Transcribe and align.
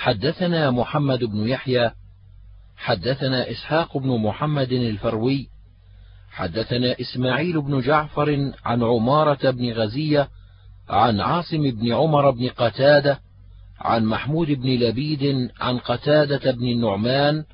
حدثنا 0.00 0.70
محمد 0.70 1.24
بن 1.24 1.48
يحيى 1.48 1.90
حدثنا 2.76 3.50
إسحاق 3.50 3.98
بن 3.98 4.08
محمد 4.08 4.72
الفروي 4.72 5.48
حدثنا 6.30 6.96
إسماعيل 7.00 7.60
بن 7.62 7.80
جعفر 7.80 8.52
عن 8.64 8.82
عمارة 8.82 9.50
بن 9.50 9.72
غزية 9.72 10.28
عن 10.88 11.20
عاصم 11.20 11.70
بن 11.70 11.92
عمر 11.92 12.30
بن 12.30 12.48
قتادة 12.48 13.20
عن 13.80 14.04
محمود 14.04 14.46
بن 14.50 14.68
لبيد 14.68 15.50
عن 15.60 15.78
قتادة 15.78 16.52
بن 16.52 16.68
النعمان 16.68 17.44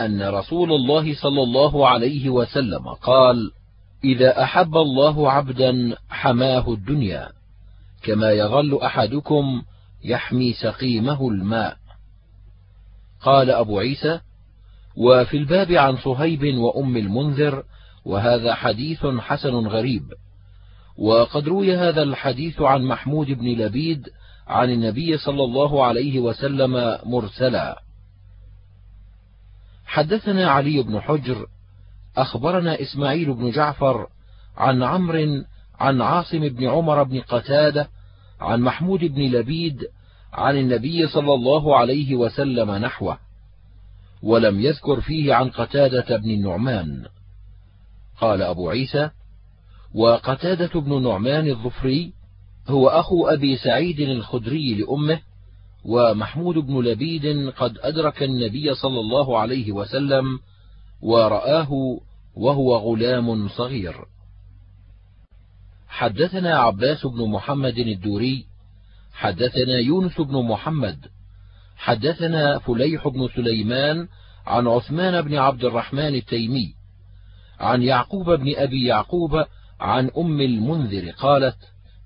أن 0.00 0.22
رسول 0.22 0.72
الله 0.72 1.14
صلى 1.14 1.42
الله 1.42 1.88
عليه 1.88 2.28
وسلم 2.28 2.88
قال 2.88 3.50
إذا 4.04 4.42
أحب 4.42 4.76
الله 4.76 5.32
عبدا 5.32 5.96
حماه 6.10 6.72
الدنيا 6.72 7.28
كما 8.02 8.32
يظل 8.32 8.82
أحدكم 8.82 9.62
يحمي 10.04 10.52
سقيمه 10.52 11.28
الماء. 11.28 11.76
قال 13.20 13.50
أبو 13.50 13.78
عيسى 13.78 14.20
وفي 14.96 15.36
الباب 15.36 15.72
عن 15.72 15.96
صهيب 15.96 16.58
وأم 16.58 16.96
المنذر 16.96 17.64
وهذا 18.04 18.54
حديث 18.54 19.06
حسن 19.06 19.54
غريب. 19.54 20.02
وقد 20.98 21.48
روي 21.48 21.76
هذا 21.76 22.02
الحديث 22.02 22.60
عن 22.60 22.82
محمود 22.82 23.26
بن 23.26 23.46
لبيد 23.46 24.08
عن 24.46 24.70
النبي 24.70 25.18
صلى 25.18 25.44
الله 25.44 25.84
عليه 25.84 26.20
وسلم 26.20 26.98
مرسلا. 27.04 27.82
حدثنا 29.86 30.50
علي 30.50 30.82
بن 30.82 31.00
حجر 31.00 31.46
أخبرنا 32.16 32.80
إسماعيل 32.82 33.34
بن 33.34 33.50
جعفر 33.50 34.06
عن 34.56 34.82
عمرو 34.82 35.44
عن 35.80 36.02
عاصم 36.02 36.48
بن 36.48 36.68
عمر 36.68 37.02
بن 37.02 37.20
قتادة 37.20 37.88
عن 38.40 38.60
محمود 38.60 39.00
بن 39.00 39.22
لبيد 39.22 39.82
عن 40.32 40.56
النبي 40.56 41.06
صلى 41.06 41.34
الله 41.34 41.76
عليه 41.76 42.14
وسلم 42.14 42.70
نحوه 42.70 43.18
ولم 44.22 44.60
يذكر 44.60 45.00
فيه 45.00 45.34
عن 45.34 45.50
قتادة 45.50 46.16
بن 46.16 46.30
النعمان. 46.30 47.06
قال 48.20 48.42
أبو 48.42 48.70
عيسى 48.70 49.10
وقتادة 49.94 50.80
بن 50.80 50.96
النعمان 50.96 51.48
الظفري 51.48 52.12
هو 52.68 52.88
أخو 52.88 53.26
أبي 53.26 53.56
سعيد 53.56 54.00
الخدري 54.00 54.74
لأمه 54.74 55.20
ومحمود 55.84 56.54
بن 56.54 56.80
لبيد 56.80 57.50
قد 57.50 57.78
أدرك 57.78 58.22
النبي 58.22 58.74
صلى 58.74 59.00
الله 59.00 59.38
عليه 59.38 59.72
وسلم 59.72 60.24
ورآه 61.02 62.00
وهو 62.36 62.76
غلام 62.76 63.48
صغير. 63.48 63.94
حدثنا 65.88 66.58
عباس 66.58 67.06
بن 67.06 67.30
محمد 67.30 67.78
الدوري 67.78 68.49
حدثنا 69.12 69.78
يونس 69.78 70.20
بن 70.20 70.42
محمد 70.44 70.98
حدثنا 71.76 72.58
فليح 72.58 73.08
بن 73.08 73.28
سليمان 73.36 74.08
عن 74.46 74.66
عثمان 74.66 75.22
بن 75.22 75.34
عبد 75.34 75.64
الرحمن 75.64 76.14
التيمي 76.14 76.74
عن 77.60 77.82
يعقوب 77.82 78.30
بن 78.30 78.54
أبي 78.56 78.84
يعقوب 78.84 79.44
عن 79.80 80.10
أم 80.18 80.40
المنذر 80.40 81.10
قالت 81.10 81.56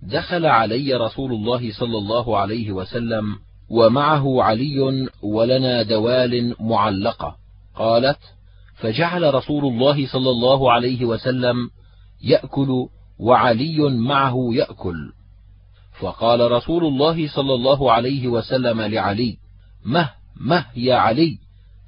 دخل 0.02 0.46
علي 0.46 0.94
رسول 0.94 1.32
الله 1.32 1.72
صلى 1.72 1.98
الله 1.98 2.38
عليه 2.38 2.72
وسلم 2.72 3.36
ومعه 3.70 4.42
علي 4.42 5.08
ولنا 5.22 5.82
دوال 5.82 6.54
معلقة 6.60 7.36
قالت 7.76 8.18
فجعل 8.74 9.34
رسول 9.34 9.64
الله 9.64 10.06
صلى 10.06 10.30
الله 10.30 10.72
عليه 10.72 11.04
وسلم 11.04 11.70
يأكل 12.22 12.88
وعلي 13.18 13.90
معه 13.90 14.48
يأكل. 14.52 15.12
فقال 16.00 16.52
رسول 16.52 16.84
الله 16.84 17.28
صلى 17.28 17.54
الله 17.54 17.92
عليه 17.92 18.28
وسلم 18.28 18.80
لعلي 18.80 19.36
مه 19.84 20.10
مه 20.36 20.66
يا 20.76 20.94
علي 20.94 21.38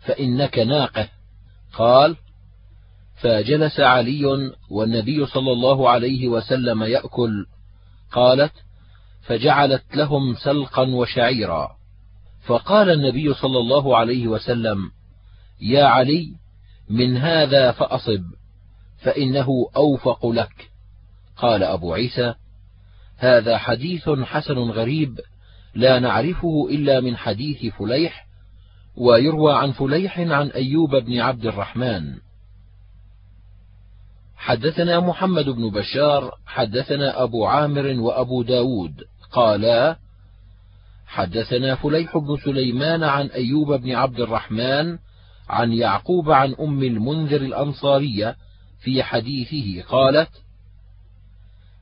فإنك 0.01 0.59
ناقه. 0.59 1.09
قال 1.73 2.17
فجلس 3.21 3.81
علي 3.81 4.53
والنبي 4.71 5.27
صلى 5.27 5.53
الله 5.53 5.91
عليه 5.91 6.29
وسلم 6.29 6.83
يأكل. 6.83 7.47
قالت 8.13 8.53
فجعلت 9.23 9.97
لهم 9.97 10.35
سلقا 10.35 10.83
وشعيرا. 10.83 11.77
فقال 12.47 12.91
النبي 12.91 13.35
صلى 13.35 13.59
الله 13.59 13.97
عليه 13.97 14.29
وسلم 14.29 14.91
يا 15.61 15.85
علي 15.85 16.33
من 16.91 17.17
هذا 17.17 17.73
فأصب 17.73 18.23
فإنه 18.99 19.49
أوفق 19.77 20.27
لك. 20.27 20.71
قال 21.37 21.63
أبو 21.63 21.93
عيسى 21.93 22.35
هذا 23.17 23.59
حديث 23.59 24.09
حسن 24.09 24.59
غريب 24.59 25.21
لا 25.75 25.99
نعرفه 25.99 26.69
إلا 26.71 27.01
من 27.01 27.17
حديث 27.17 27.75
فليح 27.75 28.27
ويروى 28.97 29.57
عن 29.57 29.73
فليح 29.73 30.19
عن 30.19 30.49
أيوب 30.49 30.97
بن 30.97 31.21
عبد 31.21 31.47
الرحمن. 31.47 32.17
حدثنا 34.37 35.01
محمد 35.01 35.45
بن 35.49 35.71
بشار 35.71 36.31
حدثنا 36.47 37.23
أبو 37.23 37.47
عامر 37.47 38.01
وأبو 38.01 38.43
داود 38.43 39.05
قالا 39.33 39.97
حدثنا 41.07 41.75
فليح 41.75 42.19
بن 42.19 42.37
سليمان 42.45 43.03
عن 43.03 43.27
أيوب 43.27 43.73
بن 43.73 43.93
عبد 43.93 44.21
الرحمن 44.21 44.99
عن 45.49 45.73
يعقوب 45.73 46.31
عن 46.31 46.55
أم 46.61 46.83
المنذر 46.83 47.41
الأنصارية 47.41 48.37
في 48.81 49.03
حديثه 49.03 49.83
قالت 49.89 50.31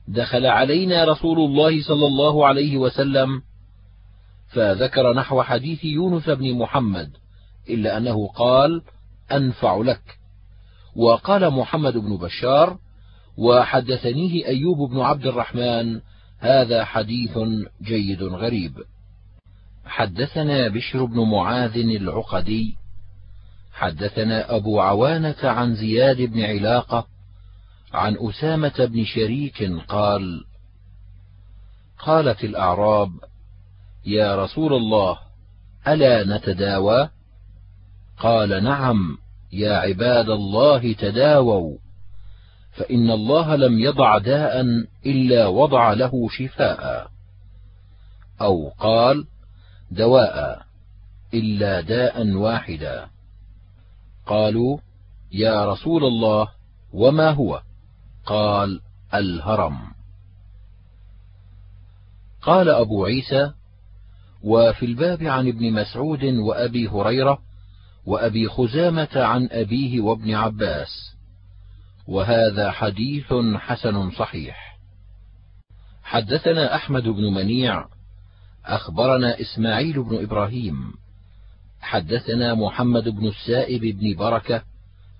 دخل 0.07 0.45
علينا 0.45 1.05
رسول 1.05 1.39
الله 1.39 1.83
صلى 1.83 2.05
الله 2.05 2.47
عليه 2.47 2.77
وسلم 2.77 3.41
فذكر 4.47 5.13
نحو 5.13 5.41
حديث 5.41 5.85
يونس 5.85 6.29
بن 6.29 6.53
محمد 6.53 7.09
إلا 7.69 7.97
أنه 7.97 8.27
قال 8.27 8.81
أنفع 9.31 9.77
لك. 9.77 10.19
وقال 10.95 11.49
محمد 11.53 11.97
بن 11.97 12.17
بشار 12.17 12.77
وحدثنيه 13.37 14.45
أيوب 14.45 14.89
بن 14.91 14.99
عبد 14.99 15.25
الرحمن 15.25 16.01
هذا 16.39 16.85
حديث 16.85 17.37
جيد 17.81 18.23
غريب. 18.23 18.73
حدثنا 19.85 20.67
بشر 20.67 21.05
بن 21.05 21.19
معاذ 21.19 21.77
العقدي 21.77 22.75
حدثنا 23.73 24.55
أبو 24.55 24.79
عوانة 24.79 25.35
عن 25.43 25.75
زياد 25.75 26.21
بن 26.21 26.43
علاقة 26.43 27.07
عن 27.95 28.17
أسامة 28.17 28.85
بن 28.85 29.05
شريك 29.05 29.71
قال 29.87 30.45
قالت 31.99 32.43
الأعراب 32.43 33.11
يا 34.05 34.43
رسول 34.43 34.73
الله 34.73 35.17
ألا 35.87 36.37
نتداوى؟ 36.37 37.09
قال 38.19 38.63
نعم 38.63 39.17
يا 39.51 39.73
عباد 39.73 40.29
الله 40.29 40.93
تداووا 40.93 41.77
فإن 42.71 43.11
الله 43.11 43.55
لم 43.55 43.79
يضع 43.79 44.17
داء 44.17 44.61
إلا 45.05 45.47
وضع 45.47 45.93
له 45.93 46.27
شفاء. 46.29 47.11
أو 48.41 48.69
قال 48.69 49.25
دواء 49.91 50.65
إلا 51.33 51.81
داء 51.81 52.27
واحدا. 52.27 53.07
قالوا 54.25 54.77
يا 55.31 55.65
رسول 55.71 56.03
الله 56.03 56.47
وما 56.93 57.31
هو؟ 57.31 57.61
قال 58.25 58.81
الهرم. 59.13 59.79
قال 62.41 62.69
أبو 62.69 63.05
عيسى 63.05 63.51
وفي 64.43 64.85
الباب 64.85 65.23
عن 65.23 65.47
ابن 65.47 65.73
مسعود 65.73 66.23
وأبي 66.23 66.87
هريرة 66.87 67.39
وأبي 68.05 68.49
خزامة 68.49 69.09
عن 69.15 69.49
أبيه 69.51 70.01
وابن 70.01 70.33
عباس 70.33 71.15
وهذا 72.07 72.71
حديث 72.71 73.33
حسن 73.55 74.11
صحيح. 74.11 74.77
حدثنا 76.03 76.75
أحمد 76.75 77.03
بن 77.03 77.33
منيع 77.33 77.85
أخبرنا 78.65 79.41
إسماعيل 79.41 80.03
بن 80.03 80.23
إبراهيم 80.23 80.93
حدثنا 81.81 82.55
محمد 82.55 83.09
بن 83.09 83.27
السائب 83.27 83.81
بن 83.81 84.15
بركة 84.15 84.63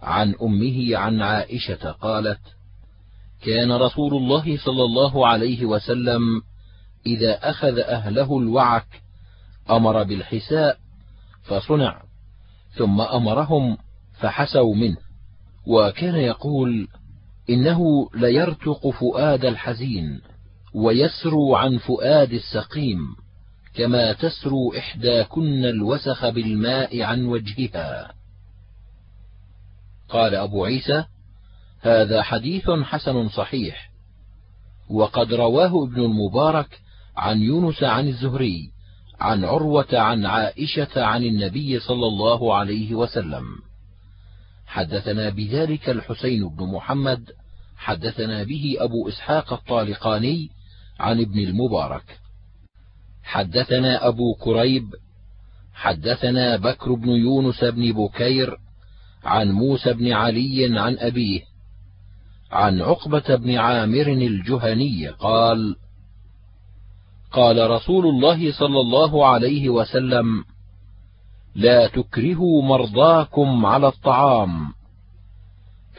عن 0.01 0.35
أمه 0.41 0.97
عن 0.97 1.21
عائشة 1.21 1.91
قالت 1.91 2.54
كان 3.45 3.71
رسول 3.71 4.13
الله 4.13 4.57
صلى 4.57 4.83
الله 4.83 5.27
عليه 5.27 5.65
وسلم 5.65 6.21
إذا 7.05 7.49
أخذ 7.49 7.79
أهله 7.79 8.37
الوعك 8.37 9.01
أمر 9.69 10.03
بالحساء 10.03 10.77
فصنع 11.43 12.01
ثم 12.71 13.01
أمرهم 13.01 13.77
فحسوا 14.19 14.75
منه 14.75 14.97
وكان 15.67 16.15
يقول 16.15 16.87
إنه 17.49 18.09
ليرتق 18.15 18.89
فؤاد 18.89 19.45
الحزين 19.45 20.21
ويسرو 20.73 21.55
عن 21.55 21.77
فؤاد 21.77 22.33
السقيم 22.33 22.99
كما 23.73 24.13
تسرو 24.13 24.73
إحداكن 24.77 25.65
الوسخ 25.65 26.29
بالماء 26.29 27.01
عن 27.01 27.25
وجهها. 27.25 28.13
قال 30.09 30.35
أبو 30.35 30.65
عيسى 30.65 31.05
هذا 31.85 32.21
حديث 32.21 32.69
حسن 32.69 33.29
صحيح. 33.29 33.89
وقد 34.89 35.33
رواه 35.33 35.83
ابن 35.83 36.01
المبارك 36.01 36.79
عن 37.17 37.41
يونس 37.41 37.83
عن 37.83 38.07
الزهري 38.07 38.71
عن 39.19 39.45
عروة 39.45 39.87
عن 39.93 40.25
عائشة 40.25 41.05
عن 41.05 41.23
النبي 41.23 41.79
صلى 41.79 42.07
الله 42.07 42.55
عليه 42.55 42.95
وسلم. 42.95 43.43
حدثنا 44.65 45.29
بذلك 45.29 45.89
الحسين 45.89 46.49
بن 46.49 46.65
محمد 46.65 47.29
حدثنا 47.77 48.43
به 48.43 48.75
أبو 48.79 49.07
إسحاق 49.07 49.53
الطالقاني 49.53 50.49
عن 50.99 51.21
ابن 51.21 51.39
المبارك. 51.39 52.19
حدثنا 53.23 54.07
أبو 54.07 54.33
كريب 54.33 54.85
حدثنا 55.73 56.57
بكر 56.57 56.93
بن 56.93 57.09
يونس 57.09 57.63
بن 57.63 57.91
بكير 57.91 58.57
عن 59.23 59.51
موسى 59.51 59.93
بن 59.93 60.11
علي 60.11 60.79
عن 60.79 60.97
أبيه 60.97 61.54
عن 62.51 62.81
عقبة 62.81 63.35
بن 63.35 63.55
عامر 63.55 64.07
الجهني 64.07 65.07
قال 65.07 65.75
قال 67.31 67.69
رسول 67.69 68.05
الله 68.05 68.51
صلى 68.51 68.79
الله 68.79 69.27
عليه 69.27 69.69
وسلم 69.69 70.43
لا 71.55 71.87
تكرهوا 71.87 72.61
مرضاكم 72.61 73.65
على 73.65 73.87
الطعام 73.87 74.73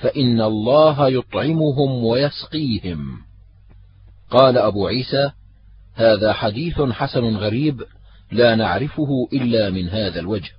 فإن 0.00 0.40
الله 0.40 1.08
يطعمهم 1.08 2.04
ويسقيهم. 2.04 3.18
قال 4.30 4.58
أبو 4.58 4.86
عيسى 4.86 5.30
هذا 5.94 6.32
حديث 6.32 6.80
حسن 6.82 7.36
غريب 7.36 7.82
لا 8.32 8.54
نعرفه 8.54 9.28
إلا 9.32 9.70
من 9.70 9.88
هذا 9.88 10.20
الوجه. 10.20 10.50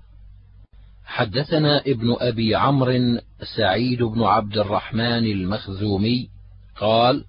حدثنا 1.07 1.79
ابن 1.79 2.15
أبي 2.19 2.55
عمرو 2.55 3.19
سعيد 3.55 4.03
بن 4.03 4.23
عبد 4.23 4.57
الرحمن 4.57 5.25
المخزومي 5.25 6.29
قال 6.75 7.25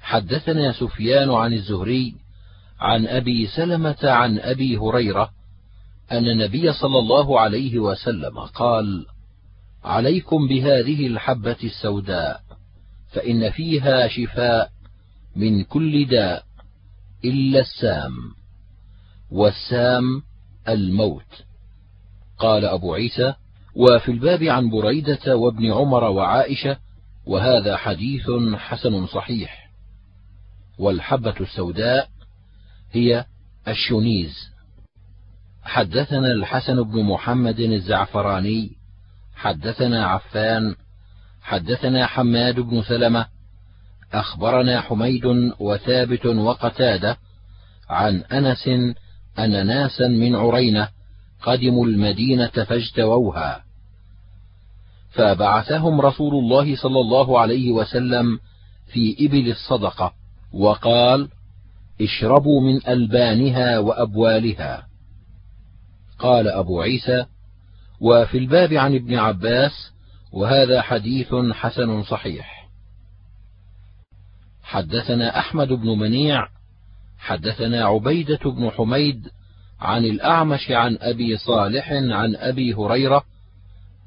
حدثنا 0.00 0.72
سفيان 0.72 1.30
عن 1.30 1.52
الزهري 1.52 2.14
عن 2.80 3.06
أبي 3.06 3.46
سلمة 3.46 3.98
عن 4.02 4.38
أبي 4.38 4.76
هريرة 4.76 5.30
أن 6.12 6.28
النبي 6.28 6.72
صلى 6.72 6.98
الله 6.98 7.40
عليه 7.40 7.78
وسلم 7.78 8.38
قال 8.38 9.06
عليكم 9.84 10.48
بهذه 10.48 11.06
الحبة 11.06 11.56
السوداء 11.64 12.40
فإن 13.12 13.50
فيها 13.50 14.08
شفاء 14.08 14.70
من 15.36 15.64
كل 15.64 16.06
داء 16.08 16.44
إلا 17.24 17.60
السام 17.60 18.12
والسام 19.30 20.22
الموت. 20.68 21.44
قال 22.42 22.64
أبو 22.64 22.94
عيسى 22.94 23.34
وفي 23.76 24.10
الباب 24.10 24.42
عن 24.42 24.70
بريدة 24.70 25.36
وابن 25.36 25.72
عمر 25.72 26.04
وعائشة 26.04 26.76
وهذا 27.26 27.76
حديث 27.76 28.30
حسن 28.54 29.06
صحيح. 29.06 29.70
والحبة 30.78 31.34
السوداء 31.40 32.08
هي 32.92 33.24
الشنيز 33.68 34.52
حدثنا 35.62 36.32
الحسن 36.32 36.82
بن 36.82 37.02
محمد 37.02 37.60
الزعفراني 37.60 38.70
حدثنا 39.34 40.06
عفان 40.06 40.74
حدثنا 41.42 42.06
حماد 42.06 42.60
بن 42.60 42.82
سلمة 42.82 43.26
أخبرنا 44.12 44.80
حميد 44.80 45.24
وثابت 45.58 46.26
وقتادة 46.26 47.16
عن 47.88 48.16
أنس 48.16 48.68
ان 49.38 49.66
ناسا 49.66 50.08
من 50.08 50.34
عرينة 50.34 50.88
قدموا 51.42 51.86
المدينة 51.86 52.46
فاجتووها. 52.46 53.64
فبعثهم 55.10 56.00
رسول 56.00 56.34
الله 56.34 56.76
صلى 56.76 57.00
الله 57.00 57.40
عليه 57.40 57.72
وسلم 57.72 58.38
في 58.92 59.26
إبل 59.26 59.50
الصدقة 59.50 60.12
وقال 60.52 61.28
اشربوا 62.00 62.60
من 62.60 62.86
ألبانها 62.88 63.78
وأبوالها. 63.78 64.86
قال 66.18 66.48
أبو 66.48 66.80
عيسى 66.80 67.24
وفي 68.00 68.38
الباب 68.38 68.72
عن 68.72 68.94
ابن 68.94 69.14
عباس 69.14 69.92
وهذا 70.32 70.82
حديث 70.82 71.34
حسن 71.52 72.02
صحيح. 72.02 72.68
حدثنا 74.62 75.38
أحمد 75.38 75.68
بن 75.68 75.98
منيع 75.98 76.48
حدثنا 77.18 77.84
عبيدة 77.84 78.38
بن 78.44 78.70
حميد 78.70 79.28
عن 79.82 80.04
الأعمش 80.04 80.70
عن 80.70 80.98
أبي 81.00 81.36
صالح 81.36 81.92
عن 81.92 82.36
أبي 82.36 82.74
هريرة 82.74 83.24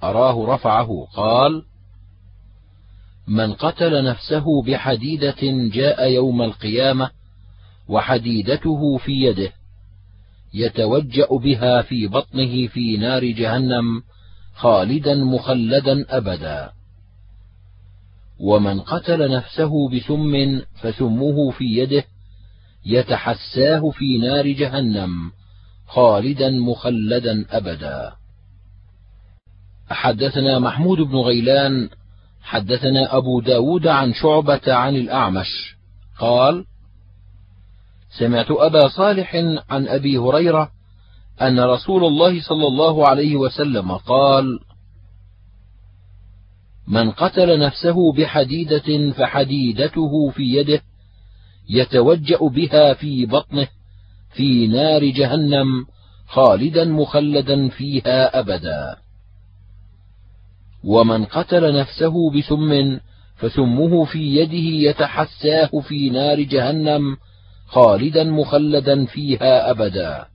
أراه 0.04 0.56
رفعه 0.56 1.08
قال 1.16 1.64
من 3.28 3.54
قتل 3.54 4.04
نفسه 4.04 4.64
بحديدة 4.64 5.70
جاء 5.74 6.12
يوم 6.12 6.42
القيامة 6.42 7.10
وحديدته 7.88 8.98
في 8.98 9.12
يده 9.12 9.52
يتوجأ 10.54 11.28
بها 11.32 11.82
في 11.82 12.08
بطنه 12.08 12.68
في 12.68 12.98
نار 12.98 13.26
جهنم 13.26 14.04
خالدا 14.54 15.16
مخلدا 15.16 16.06
أبدا. 16.18 16.72
ومن 18.40 18.80
قتل 18.80 19.32
نفسه 19.32 19.90
بسم 19.90 20.62
فسمه 20.82 21.52
في 21.52 21.64
يده 21.64 22.04
يتحساه 22.86 23.90
في 23.90 24.18
نار 24.18 24.48
جهنم 24.48 25.32
خالدا 25.88 26.50
مخلدا 26.50 27.46
أبدا. 27.50 28.14
حدثنا 29.90 30.60
محمود 30.60 30.98
بن 30.98 31.16
غيلان 31.16 31.90
حدثنا 32.42 33.18
أبو 33.18 33.42
داود 33.42 33.88
عن 33.88 34.14
شعبة 34.14 34.74
عن 34.74 34.96
الأعمش. 34.96 35.76
قال 36.20 36.66
سمعت 38.20 38.52
أبا 38.52 38.88
صالح 38.88 39.36
عن 39.70 39.88
أبي 39.88 40.18
هريرة 40.18 40.72
أن 41.42 41.60
رسول 41.60 42.06
الله 42.06 42.42
صلى 42.42 42.68
الله 42.68 43.08
عليه 43.08 43.36
وسلم 43.36 43.92
قال: 43.92 44.60
من 46.88 47.12
قتل 47.12 47.60
نفسه 47.60 48.14
بحديدة 48.14 49.12
فحديدته 49.12 50.30
في 50.30 50.44
يده 50.44 50.82
يتوجأ 51.70 52.38
بها 52.38 52.94
في 52.94 53.26
بطنه 53.26 53.68
في 54.36 54.68
نار 54.68 55.06
جهنم 55.06 55.86
خالدا 56.28 56.86
مخلدا 56.86 57.70
فيها 57.70 58.40
أبدا. 58.40 58.96
ومن 60.84 61.26
قتل 61.26 61.80
نفسه 61.80 62.32
بسم 62.32 63.00
فسمه 63.36 64.06
في 64.06 64.36
يده 64.36 64.90
يتحساه 64.90 65.80
في 65.88 66.10
نار 66.10 66.42
جهنم 66.42 67.18
خالدا 67.68 68.24
مخلدا 68.24 69.06
فيها 69.06 69.72
أبدا 69.72 70.26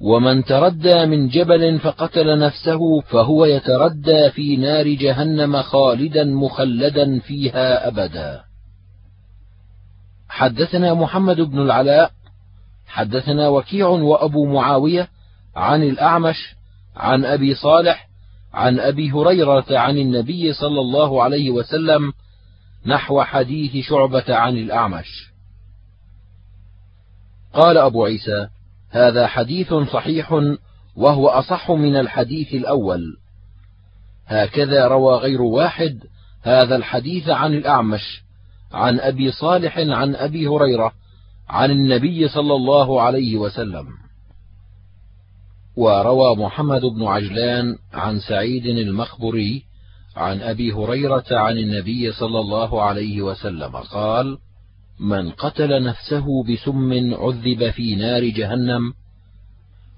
ومن 0.00 0.44
تردى 0.44 1.06
من 1.06 1.28
جبل 1.28 1.78
فقتل 1.78 2.38
نفسه 2.38 3.00
فهو 3.00 3.44
يتردى 3.44 4.30
في 4.30 4.56
نار 4.56 4.88
جهنم 4.88 5.62
خالدا 5.62 6.24
مخلدا 6.24 7.18
فيها 7.18 7.88
أبدا 7.88 8.45
حدثنا 10.28 10.94
محمد 10.94 11.40
بن 11.40 11.58
العلاء 11.58 12.10
حدثنا 12.86 13.48
وكيع 13.48 13.86
وأبو 13.86 14.46
معاوية 14.46 15.08
عن 15.56 15.82
الأعمش 15.82 16.54
عن 16.96 17.24
أبي 17.24 17.54
صالح 17.54 18.08
عن 18.54 18.80
أبي 18.80 19.10
هريرة 19.10 19.64
عن 19.70 19.98
النبي 19.98 20.52
صلى 20.52 20.80
الله 20.80 21.22
عليه 21.22 21.50
وسلم 21.50 22.12
نحو 22.86 23.22
حديث 23.22 23.86
شعبة 23.86 24.24
عن 24.28 24.56
الأعمش. 24.56 25.32
قال 27.54 27.78
أبو 27.78 28.04
عيسى: 28.04 28.48
هذا 28.90 29.26
حديث 29.26 29.74
صحيح 29.74 30.32
وهو 30.96 31.28
أصح 31.28 31.70
من 31.70 31.96
الحديث 31.96 32.54
الأول. 32.54 33.16
هكذا 34.26 34.86
روى 34.86 35.16
غير 35.16 35.42
واحد 35.42 35.98
هذا 36.42 36.76
الحديث 36.76 37.28
عن 37.28 37.54
الأعمش 37.54 38.22
عن 38.72 39.00
أبي 39.00 39.32
صالح 39.32 39.78
عن 39.78 40.14
أبي 40.14 40.46
هريرة 40.46 40.92
عن 41.48 41.70
النبي 41.70 42.28
صلى 42.28 42.54
الله 42.54 43.02
عليه 43.02 43.36
وسلم. 43.36 43.86
وروى 45.76 46.36
محمد 46.36 46.80
بن 46.80 47.02
عجلان 47.02 47.76
عن 47.92 48.18
سعيد 48.20 48.66
المخبري 48.66 49.62
عن 50.16 50.40
أبي 50.40 50.72
هريرة 50.72 51.24
عن 51.30 51.58
النبي 51.58 52.12
صلى 52.12 52.40
الله 52.40 52.82
عليه 52.82 53.22
وسلم 53.22 53.76
قال 53.76 54.38
من 55.00 55.30
قتل 55.30 55.82
نفسه 55.82 56.44
بسم 56.44 57.14
عذب 57.14 57.70
في 57.70 57.94
نار 57.94 58.24
جهنم 58.24 58.92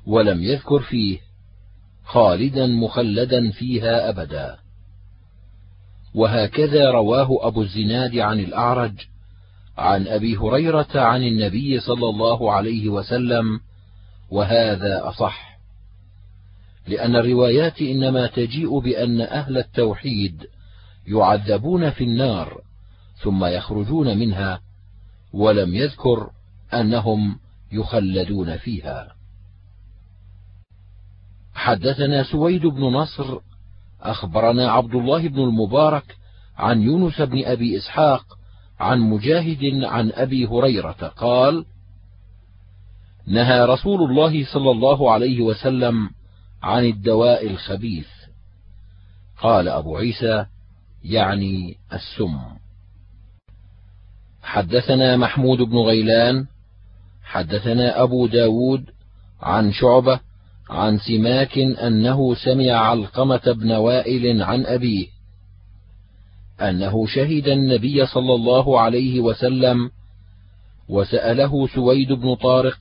ولم 0.06 0.42
يذكر 0.42 0.80
فيه 0.80 1.18
خالدا 2.04 2.66
مخلدا 2.66 3.50
فيها 3.50 4.08
أبدا 4.08 4.56
وهكذا 6.18 6.90
رواه 6.90 7.28
أبو 7.40 7.62
الزناد 7.62 8.16
عن 8.16 8.40
الأعرج 8.40 8.92
عن 9.78 10.06
أبي 10.06 10.36
هريرة 10.36 10.88
عن 10.94 11.22
النبي 11.22 11.80
صلى 11.80 12.08
الله 12.08 12.52
عليه 12.52 12.88
وسلم 12.88 13.60
وهذا 14.30 15.08
أصح 15.08 15.58
لأن 16.86 17.16
الروايات 17.16 17.80
إنما 17.82 18.26
تجيء 18.26 18.78
بأن 18.78 19.20
أهل 19.20 19.58
التوحيد 19.58 20.46
يعذبون 21.06 21.90
في 21.90 22.04
النار 22.04 22.60
ثم 23.22 23.44
يخرجون 23.44 24.18
منها 24.18 24.60
ولم 25.32 25.74
يذكر 25.74 26.30
أنهم 26.74 27.38
يخلدون 27.72 28.56
فيها. 28.56 29.14
حدثنا 31.54 32.22
سويد 32.22 32.66
بن 32.66 32.82
نصر 32.82 33.38
أخبرنا 34.02 34.70
عبد 34.70 34.94
الله 34.94 35.28
بن 35.28 35.40
المبارك 35.40 36.16
عن 36.56 36.82
يونس 36.82 37.20
بن 37.20 37.44
أبي 37.44 37.78
إسحاق 37.78 38.38
عن 38.80 39.00
مجاهد 39.00 39.84
عن 39.84 40.12
أبي 40.12 40.46
هريرة 40.46 41.12
قال 41.16 41.64
نهى 43.26 43.64
رسول 43.64 44.10
الله 44.10 44.52
صلى 44.52 44.70
الله 44.70 45.12
عليه 45.12 45.40
وسلم 45.40 46.10
عن 46.62 46.84
الدواء 46.84 47.46
الخبيث. 47.46 48.08
قال 49.40 49.68
أبو 49.68 49.96
عيسى 49.96 50.46
يعني 51.04 51.76
السم. 51.92 52.38
حدثنا 54.42 55.16
محمود 55.16 55.58
بن 55.58 55.76
غيلان 55.76 56.46
حدثنا 57.22 58.02
أبو 58.02 58.26
داود 58.26 58.90
عن 59.42 59.72
شعبة 59.72 60.20
عن 60.70 60.98
سماك 60.98 61.58
أنه 61.58 62.34
سمع 62.34 62.72
علقمة 62.72 63.42
بن 63.46 63.72
وائل 63.72 64.42
عن 64.42 64.66
أبيه 64.66 65.06
أنه 66.60 67.06
شهد 67.06 67.48
النبي 67.48 68.06
صلى 68.06 68.34
الله 68.34 68.80
عليه 68.80 69.20
وسلم 69.20 69.90
وسأله 70.88 71.66
سويد 71.66 72.12
بن 72.12 72.34
طارق 72.34 72.78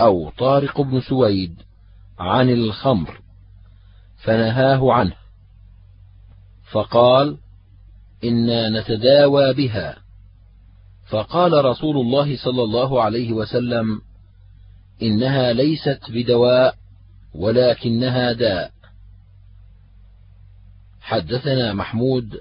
أو 0.00 0.30
طارق 0.30 0.80
بن 0.80 1.00
سويد 1.00 1.54
عن 2.18 2.50
الخمر 2.50 3.20
فنهاه 4.16 4.92
عنه 4.92 5.14
فقال 6.70 7.38
إنا 8.24 8.80
نتداوى 8.80 9.54
بها. 9.54 9.96
فقال 11.06 11.64
رسول 11.64 11.96
الله 11.96 12.36
صلى 12.36 12.62
الله 12.62 13.02
عليه 13.02 13.32
وسلم 13.32 14.00
إنها 15.02 15.52
ليست 15.52 16.00
بدواء 16.08 16.74
ولكنها 17.38 18.32
داء. 18.32 18.72
حدثنا 21.00 21.72
محمود 21.72 22.40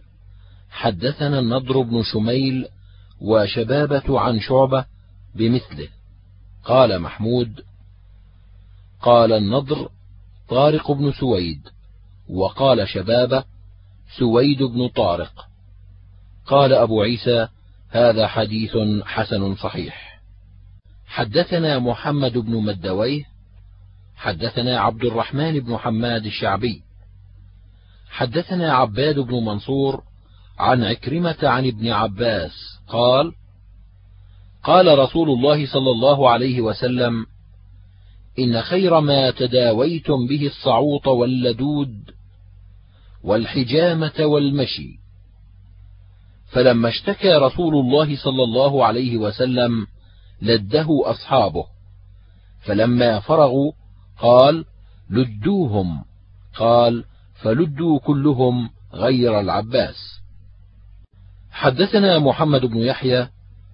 حدثنا 0.70 1.40
النضر 1.40 1.82
بن 1.82 2.04
شميل 2.04 2.68
وشبابة 3.22 4.20
عن 4.20 4.40
شعبة 4.40 4.86
بمثله. 5.36 5.88
قال 6.64 7.00
محمود 7.00 7.64
قال 9.02 9.34
النضر 9.34 9.90
طارق 10.50 10.92
بن 10.92 11.12
سويد 11.12 11.62
وقال 12.30 12.88
شبابة 12.88 13.44
سويد 14.20 14.64
بن 14.64 14.88
طارق. 14.88 15.48
قال 16.46 16.74
أبو 16.74 17.02
عيسى 17.02 17.48
هذا 17.90 18.28
حديث 18.28 18.78
حسن 19.06 19.56
صحيح. 19.56 20.22
حدثنا 21.06 21.80
محمد 21.80 22.38
بن 22.38 22.52
مدويه 22.64 23.37
حدثنا 24.18 24.80
عبد 24.80 25.04
الرحمن 25.04 25.60
بن 25.60 25.78
حماد 25.78 26.26
الشعبي. 26.26 26.82
حدثنا 28.10 28.74
عباد 28.74 29.20
بن 29.20 29.46
منصور 29.46 30.04
عن 30.60 30.84
عكرمة 30.84 31.38
عن 31.44 31.68
ابن 31.68 31.88
عباس 31.88 32.52
قال 32.88 33.34
قال 34.64 35.00
رسول 35.00 35.30
الله 35.30 35.66
صلى 35.66 35.92
الله 35.92 36.30
عليه 36.30 36.62
وسلم 36.62 37.26
إن 38.40 38.62
خير 38.62 39.00
ما 39.00 39.32
تداويتم 39.32 40.28
به 40.30 40.48
الصعوط 40.48 41.08
واللدود 41.08 42.12
والحجامة 43.24 44.14
والمشي. 44.20 45.00
فلما 46.48 46.90
اشتكى 46.90 47.30
رسول 47.30 47.76
الله 47.76 48.18
صلى 48.18 48.44
الله 48.44 48.86
عليه 48.86 49.18
وسلم 49.18 49.88
لده 50.42 50.88
أصحابه 50.90 51.66
فلما 52.66 53.20
فرغوا 53.20 53.72
قال 54.20 54.66
لدوهم. 55.10 56.04
قال 56.56 57.04
فلدوا 57.36 58.00
كلهم 58.00 58.70
غير 58.94 59.40
العباس. 59.40 60.18
حدثنا 61.52 62.20
محمد 62.20 62.66
بن 62.66 62.78
يحيى 62.78 63.28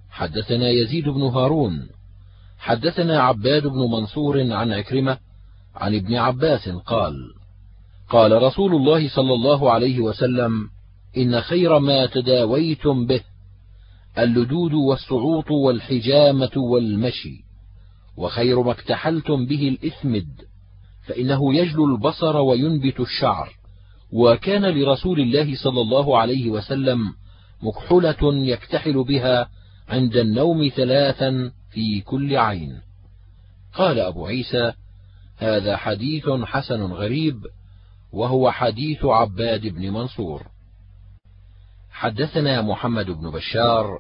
حدثنا 0.10 0.70
يزيد 0.70 1.10
بن 1.10 1.22
هارون 1.22 1.88
حدثنا 2.58 3.22
عباد 3.22 3.68
بن 3.68 3.80
منصور 3.80 4.54
عن 4.54 4.72
عكرمة 4.72 5.18
عن 5.76 5.96
ابن 5.96 6.16
عباس 6.16 6.70
قال 6.70 7.14
قال 8.10 8.44
رسول 8.44 8.76
الله 8.76 9.10
صلى 9.10 9.34
الله 9.34 9.72
عليه 9.72 10.00
وسلم 10.00 10.70
إن 11.18 11.42
خير 11.42 11.80
ما 11.80 12.06
تداويتم 12.06 13.06
به 13.06 13.22
اللدود 14.18 14.74
والصعوط 14.74 15.52
والحجامة 15.52 16.52
والمشي. 16.56 17.44
وخير 18.18 18.62
ما 18.64 18.72
اكتحلتم 18.72 19.46
به 19.46 19.68
الإثمد 19.68 20.28
فإنه 21.08 21.56
يجلو 21.56 21.86
البصر 21.86 22.38
وينبت 22.38 23.00
الشعر. 23.00 23.50
وكان 24.12 24.66
لرسول 24.66 25.20
الله 25.20 25.56
صلى 25.56 25.82
الله 25.82 26.18
عليه 26.18 26.50
وسلم 26.50 27.00
مكحله 27.64 28.36
يكتحل 28.46 29.04
بها 29.04 29.50
عند 29.90 30.16
النوم 30.16 30.70
ثلاثا 30.76 31.52
في 31.72 32.02
كل 32.02 32.38
عين. 32.38 32.82
قال 33.74 34.00
أبو 34.00 34.26
عيسى 34.26 34.74
هذا 35.38 35.78
حديث 35.78 36.30
حسن 36.30 36.82
غريب 36.82 37.36
وهو 38.12 38.52
حديث 38.52 39.06
عباد 39.06 39.68
بن 39.68 39.90
منصور. 39.90 40.44
حدثنا 41.92 42.62
محمد 42.62 43.06
بن 43.06 43.32
بشار 43.32 44.00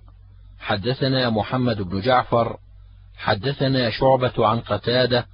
حدثنا 0.60 1.30
محمد 1.30 1.82
بن 1.82 2.02
جعفر 2.02 2.58
حدثنا 3.24 3.90
شعبة 3.90 4.48
عن 4.48 4.60
قتادة 4.60 5.26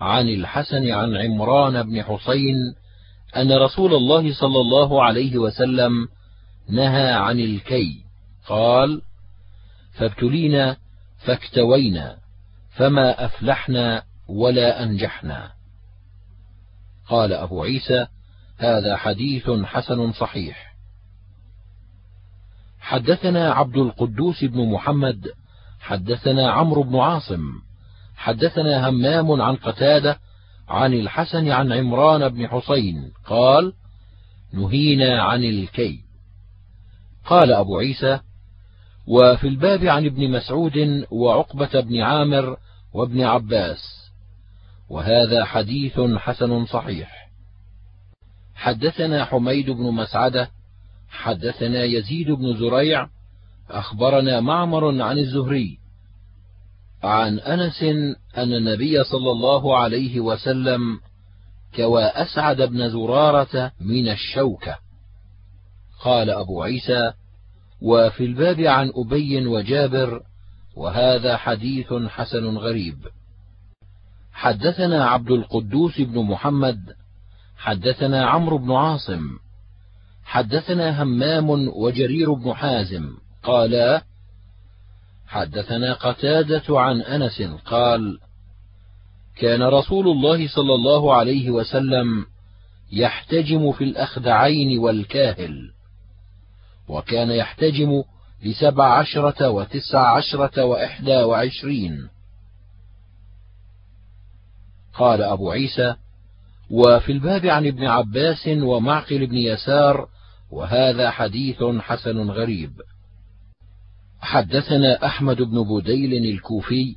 عن 0.00 0.28
الحسن 0.28 0.90
عن 0.90 1.16
عمران 1.16 1.82
بن 1.82 2.02
حسين 2.02 2.56
أن 3.36 3.52
رسول 3.52 3.94
الله 3.94 4.34
صلى 4.34 4.60
الله 4.60 5.04
عليه 5.04 5.38
وسلم 5.38 6.08
نهى 6.68 7.12
عن 7.12 7.40
الكي. 7.40 8.04
قال 8.46 9.02
فابتلينا 9.92 10.76
فاكتوينا 11.18 12.16
فما 12.76 13.24
أفلحنا 13.24 14.02
ولا 14.28 14.82
أنجحنا. 14.82 15.52
قال 17.08 17.32
أبو 17.32 17.62
عيسى 17.62 18.06
هذا 18.58 18.96
حديث 18.96 19.50
حسن 19.50 20.12
صحيح. 20.12 20.76
حدثنا 22.80 23.52
عبد 23.52 23.76
القدوس 23.76 24.44
بن 24.44 24.70
محمد 24.70 25.26
حدثنا 25.86 26.50
عمرو 26.50 26.82
بن 26.82 26.96
عاصم 26.98 27.40
حدثنا 28.16 28.88
همام 28.88 29.42
عن 29.42 29.56
قتادة 29.56 30.18
عن 30.68 30.94
الحسن 30.94 31.48
عن 31.48 31.72
عمران 31.72 32.28
بن 32.28 32.48
حسين 32.48 33.12
قال 33.26 33.72
نهينا 34.52 35.22
عن 35.22 35.44
الكي. 35.44 36.00
قال 37.26 37.52
أبو 37.52 37.78
عيسى 37.78 38.20
وفي 39.06 39.48
الباب 39.48 39.84
عن 39.84 40.06
ابن 40.06 40.30
مسعود 40.30 41.06
وعقبة 41.10 41.80
بن 41.80 42.00
عامر 42.00 42.56
وابن 42.92 43.22
عباس 43.22 44.10
وهذا 44.90 45.44
حديث 45.44 46.00
حسن 46.00 46.66
صحيح. 46.66 47.28
حدثنا 48.54 49.24
حميد 49.24 49.70
بن 49.70 49.82
مسعدة 49.92 50.50
حدثنا 51.08 51.84
يزيد 51.84 52.30
بن 52.30 52.56
زريع 52.56 53.15
أخبرنا 53.70 54.40
معمر 54.40 55.02
عن 55.02 55.18
الزهري 55.18 55.78
عن 57.02 57.38
أنس 57.38 57.82
أن 58.36 58.52
النبي 58.52 59.04
صلى 59.04 59.30
الله 59.30 59.78
عليه 59.78 60.20
وسلم 60.20 61.00
كوى 61.76 62.04
أسعد 62.04 62.62
بن 62.62 62.90
زرارة 62.90 63.72
من 63.80 64.08
الشوكة. 64.08 64.78
قال 66.00 66.30
أبو 66.30 66.62
عيسى 66.62 67.12
وفي 67.82 68.24
الباب 68.24 68.60
عن 68.60 68.92
أبي 68.94 69.46
وجابر 69.46 70.22
وهذا 70.76 71.36
حديث 71.36 71.92
حسن 71.92 72.56
غريب. 72.56 72.96
حدثنا 74.32 75.04
عبد 75.04 75.30
القدوس 75.30 76.00
بن 76.00 76.18
محمد 76.22 76.80
حدثنا 77.56 78.26
عمرو 78.26 78.58
بن 78.58 78.72
عاصم 78.72 79.38
حدثنا 80.24 81.02
همام 81.02 81.50
وجرير 81.68 82.32
بن 82.32 82.52
حازم 82.52 83.16
قالا 83.46 84.02
حدثنا 85.26 85.92
قتادة 85.92 86.80
عن 86.80 87.00
أنس 87.00 87.42
قال 87.64 88.18
كان 89.36 89.62
رسول 89.62 90.08
الله 90.08 90.48
صلى 90.48 90.74
الله 90.74 91.14
عليه 91.14 91.50
وسلم 91.50 92.26
يحتجم 92.92 93.72
في 93.72 93.84
الأخدعين 93.84 94.78
والكاهل 94.78 95.70
وكان 96.88 97.30
يحتجم 97.30 98.02
لسبع 98.42 98.98
عشرة 98.98 99.50
وتسع 99.50 100.16
عشرة 100.16 100.64
وإحدى 100.64 101.16
وعشرين. 101.16 102.08
قال 104.94 105.22
أبو 105.22 105.50
عيسى 105.50 105.94
وفي 106.70 107.12
الباب 107.12 107.46
عن 107.46 107.66
ابن 107.66 107.84
عباس 107.84 108.48
ومعقل 108.48 109.26
بن 109.26 109.36
يسار 109.36 110.08
وهذا 110.50 111.10
حديث 111.10 111.62
حسن 111.62 112.30
غريب. 112.30 112.72
حدثنا 114.26 115.06
أحمد 115.06 115.42
بن 115.42 115.62
بديل 115.62 116.34
الكوفي 116.34 116.96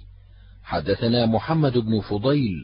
حدثنا 0.64 1.26
محمد 1.26 1.78
بن 1.78 2.02
فضيل 2.02 2.64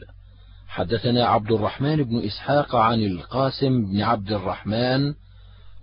حدثنا 0.68 1.26
عبد 1.26 1.52
الرحمن 1.52 1.96
بن 2.02 2.18
إسحاق 2.18 2.76
عن 2.76 3.00
القاسم 3.04 3.86
بن 3.86 4.00
عبد 4.02 4.32
الرحمن 4.32 5.14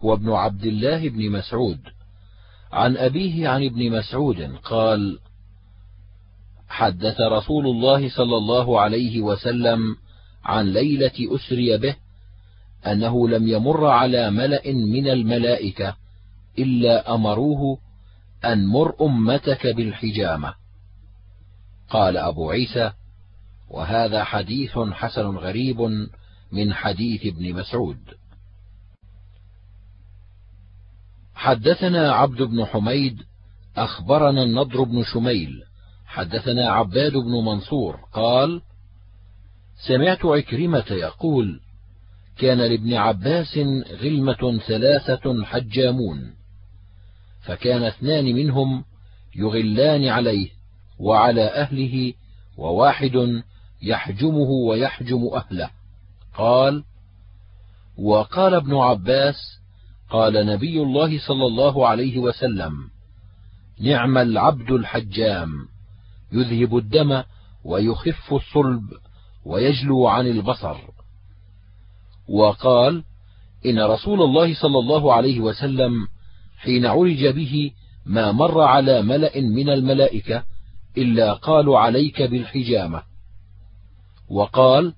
وابن 0.01 0.31
عبد 0.31 0.65
الله 0.65 1.09
بن 1.09 1.29
مسعود. 1.31 1.79
عن 2.71 2.97
أبيه 2.97 3.47
عن 3.47 3.63
ابن 3.65 3.91
مسعود 3.91 4.55
قال 4.63 5.19
حدث 6.69 7.21
رسول 7.21 7.65
الله 7.67 8.09
صلى 8.09 8.37
الله 8.37 8.79
عليه 8.79 9.21
وسلم 9.21 9.79
عن 10.43 10.73
ليلة 10.73 11.35
اسري 11.35 11.77
به 11.77 11.95
أنه 12.87 13.29
لم 13.29 13.47
يمر 13.47 13.85
على 13.85 14.31
ملأ 14.31 14.71
من 14.71 15.07
الملائكة 15.07 15.95
إلا 16.59 17.15
أمروه 17.15 17.82
أن 18.45 18.65
مر 18.65 18.95
أمتك 19.01 19.67
بالحجامة. 19.67 20.53
قال 21.89 22.17
أبو 22.17 22.51
عيسى 22.51 22.91
وهذا 23.69 24.23
حديث 24.23 24.79
حسن 24.79 25.25
غريب 25.25 25.81
من 26.51 26.73
حديث 26.73 27.25
ابن 27.25 27.53
مسعود. 27.53 27.99
حدثنا 31.35 32.11
عبد 32.11 32.41
بن 32.41 32.65
حميد 32.65 33.23
أخبرنا 33.77 34.43
النضر 34.43 34.83
بن 34.83 35.03
شميل 35.03 35.63
حدثنا 36.05 36.69
عباد 36.69 37.11
بن 37.11 37.45
منصور 37.45 37.99
قال 38.13 38.61
سمعت 39.87 40.25
عكرمة 40.25 40.85
يقول 40.91 41.59
كان 42.37 42.57
لابن 42.57 42.93
عباس 42.93 43.57
غلمة 44.01 44.59
ثلاثة 44.67 45.43
حجامون. 45.43 46.33
فكان 47.45 47.83
اثنان 47.83 48.25
منهم 48.25 48.83
يغلان 49.35 50.05
عليه 50.05 50.49
وعلى 50.99 51.41
أهله 51.41 52.13
وواحد 52.57 53.43
يحجمه 53.81 54.49
ويحجم 54.67 55.29
أهله. 55.33 55.69
قال 56.37 56.83
وقال 57.97 58.53
ابن 58.53 58.75
عباس 58.75 59.35
قال 60.09 60.45
نبي 60.45 60.81
الله 60.81 61.19
صلى 61.27 61.45
الله 61.45 61.87
عليه 61.87 62.17
وسلم 62.17 62.73
نعم 63.79 64.17
العبد 64.17 64.71
الحجام 64.71 65.49
يذهب 66.31 66.77
الدم 66.77 67.23
ويخف 67.63 68.33
الصلب 68.33 68.83
ويجلو 69.45 70.07
عن 70.07 70.27
البصر. 70.27 70.77
وقال 72.29 73.03
إن 73.65 73.79
رسول 73.79 74.21
الله 74.21 74.53
صلى 74.61 74.79
الله 74.79 75.13
عليه 75.13 75.39
وسلم 75.39 76.07
حين 76.63 76.85
عرج 76.85 77.27
به 77.27 77.71
ما 78.05 78.31
مر 78.31 78.61
على 78.61 79.01
ملأ 79.01 79.41
من 79.41 79.69
الملائكة 79.69 80.43
إلا 80.97 81.33
قالوا 81.33 81.79
عليك 81.79 82.21
بالحجامة. 82.21 83.03
وقال 84.29 84.93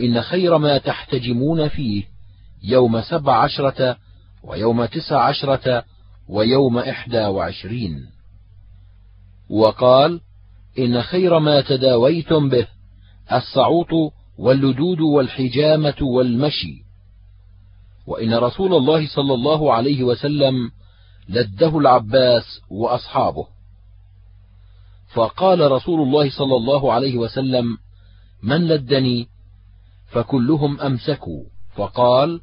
إن 0.00 0.22
خير 0.22 0.58
ما 0.58 0.78
تحتجمون 0.78 1.68
فيه 1.68 2.04
يوم 2.62 3.00
سبع 3.00 3.42
عشرة 3.42 3.96
ويوم 4.44 4.84
تسع 4.84 5.22
عشرة 5.22 5.84
ويوم 6.28 6.78
إحدى 6.78 7.20
وعشرين. 7.26 8.06
وقال 9.50 10.20
إن 10.78 11.02
خير 11.02 11.38
ما 11.38 11.60
تداويتم 11.60 12.48
به 12.48 12.66
الصعوط 13.32 14.12
واللدود 14.38 15.00
والحجامة 15.00 15.96
والمشي. 16.02 16.84
وإن 18.06 18.34
رسول 18.34 18.74
الله 18.74 19.06
صلى 19.06 19.34
الله 19.34 19.72
عليه 19.72 20.04
وسلم 20.04 20.70
لده 21.30 21.78
العباس 21.78 22.60
وأصحابه. 22.70 23.46
فقال 25.14 25.72
رسول 25.72 26.00
الله 26.00 26.30
صلى 26.30 26.56
الله 26.56 26.92
عليه 26.92 27.16
وسلم 27.16 27.78
من 28.42 28.68
لدني؟ 28.68 29.28
فكلهم 30.06 30.80
أمسكوا 30.80 31.44
فقال 31.74 32.40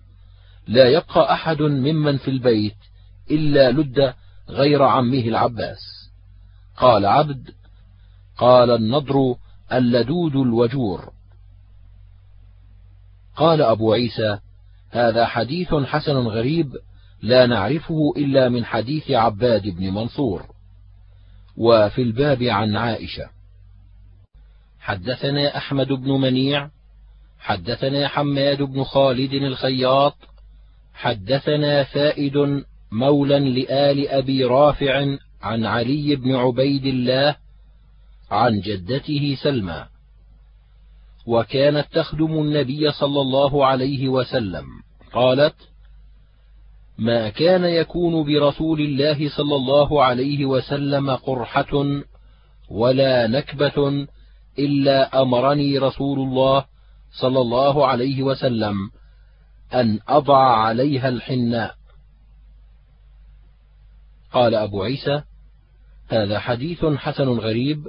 لا 0.68 0.90
يبقى 0.90 1.34
أحد 1.34 1.62
ممن 1.62 2.18
في 2.18 2.28
البيت 2.32 2.76
إلا 3.32 3.72
لد 3.72 4.14
غير 4.50 4.84
عمه 4.84 5.20
العباس. 5.20 6.10
قال 6.78 7.06
عبد 7.06 7.50
قال 8.38 8.72
النضر 8.72 9.36
اللدود 9.72 10.36
الوجور. 10.36 11.12
قال 13.36 13.62
أبو 13.62 13.94
عيسى 13.94 14.40
هذا 14.90 15.26
حديث 15.26 15.74
حسن 15.74 16.18
غريب 16.18 16.72
لا 17.22 17.46
نعرفه 17.46 18.14
إلا 18.18 18.50
من 18.50 18.66
حديث 18.66 19.12
عباد 19.12 19.68
بن 19.68 19.94
منصور. 19.94 20.46
وفي 21.58 22.02
الباب 22.02 22.44
عن 22.44 22.76
عائشة. 22.76 23.30
حدثنا 24.80 25.58
أحمد 25.58 25.88
بن 25.88 26.12
منيع 26.12 26.70
حدثنا 27.40 28.08
حماد 28.08 28.62
بن 28.62 28.84
خالد 28.84 29.34
الخياط 29.34 30.16
حدثنا 30.94 31.84
فائد 31.84 32.64
مولى 32.92 33.40
لآل 33.40 34.08
أبي 34.08 34.44
رافع 34.44 35.18
عن 35.42 35.66
علي 35.66 36.16
بن 36.16 36.36
عبيد 36.36 36.86
الله 36.86 37.36
عن 38.32 38.60
جدته 38.60 39.38
سلمى. 39.44 39.86
وكانت 41.26 41.88
تخدم 41.92 42.40
النبي 42.40 42.92
صلى 42.92 43.22
الله 43.22 43.66
عليه 43.66 44.08
وسلم. 44.08 44.66
قالت 45.14 45.56
ما 46.98 47.30
كان 47.30 47.64
يكون 47.64 48.26
برسول 48.26 48.82
الله 48.82 49.30
صلى 49.38 49.56
الله 49.56 50.04
عليه 50.04 50.46
وسلم 50.46 51.10
قرحة 51.12 51.86
ولا 52.70 53.28
نكبة 53.28 54.08
إلا 54.60 55.22
أمرني 55.22 55.78
رسول 55.78 56.20
الله 56.20 56.66
صلى 57.22 57.42
الله 57.42 57.88
عليه 57.88 58.24
وسلم 58.24 58.76
أن 59.74 60.00
أضع 60.08 60.58
عليها 60.58 61.10
الحناء. 61.10 61.76
قال 64.32 64.56
أبو 64.56 64.84
عيسى 64.84 65.22
هذا 66.08 66.40
حديث 66.40 66.86
حسن 66.86 67.30
غريب 67.30 67.88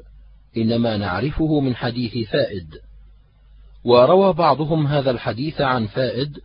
إنما 0.56 0.96
نعرفه 0.96 1.60
من 1.60 1.76
حديث 1.76 2.30
فائد. 2.30 2.68
وروى 3.84 4.32
بعضهم 4.32 4.86
هذا 4.86 5.10
الحديث 5.10 5.60
عن 5.60 5.86
فائد 5.86 6.38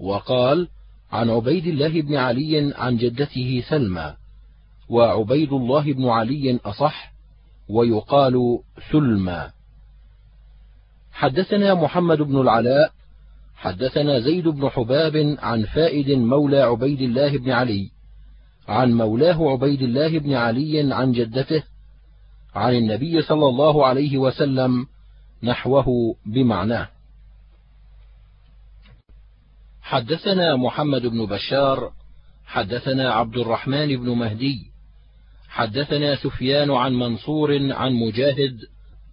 وقال 0.00 0.68
عن 1.12 1.30
عبيد 1.30 1.66
الله 1.66 2.00
بن 2.00 2.16
علي 2.16 2.74
عن 2.76 2.96
جدته 2.96 3.64
سلمى 3.68 4.14
وعبيد 4.88 5.52
الله 5.52 5.92
بن 5.92 6.08
علي 6.08 6.60
أصح 6.64 7.12
ويقال 7.68 8.58
سلمى. 8.92 9.50
حدثنا 11.12 11.74
محمد 11.74 12.18
بن 12.18 12.40
العلاء 12.40 12.92
حدثنا 13.56 14.20
زيد 14.20 14.48
بن 14.48 14.68
حباب 14.68 15.36
عن 15.38 15.64
فائد 15.64 16.10
مولى 16.10 16.60
عبيد 16.60 17.00
الله 17.00 17.38
بن 17.38 17.50
علي 17.50 17.90
عن 18.68 18.92
مولاه 18.92 19.50
عبيد 19.50 19.82
الله 19.82 20.18
بن 20.18 20.34
علي 20.34 20.94
عن 20.94 21.12
جدته 21.12 21.62
عن 22.54 22.74
النبي 22.74 23.22
صلى 23.22 23.48
الله 23.48 23.86
عليه 23.86 24.18
وسلم 24.18 24.86
نحوه 25.42 26.16
بمعناه. 26.26 26.88
حدثنا 29.92 30.56
محمد 30.56 31.06
بن 31.06 31.26
بشار 31.26 31.92
حدثنا 32.46 33.12
عبد 33.12 33.36
الرحمن 33.36 33.96
بن 33.96 34.10
مهدي 34.10 34.58
حدثنا 35.48 36.16
سفيان 36.16 36.70
عن 36.70 36.92
منصور 36.92 37.72
عن 37.72 37.92
مجاهد 37.92 38.58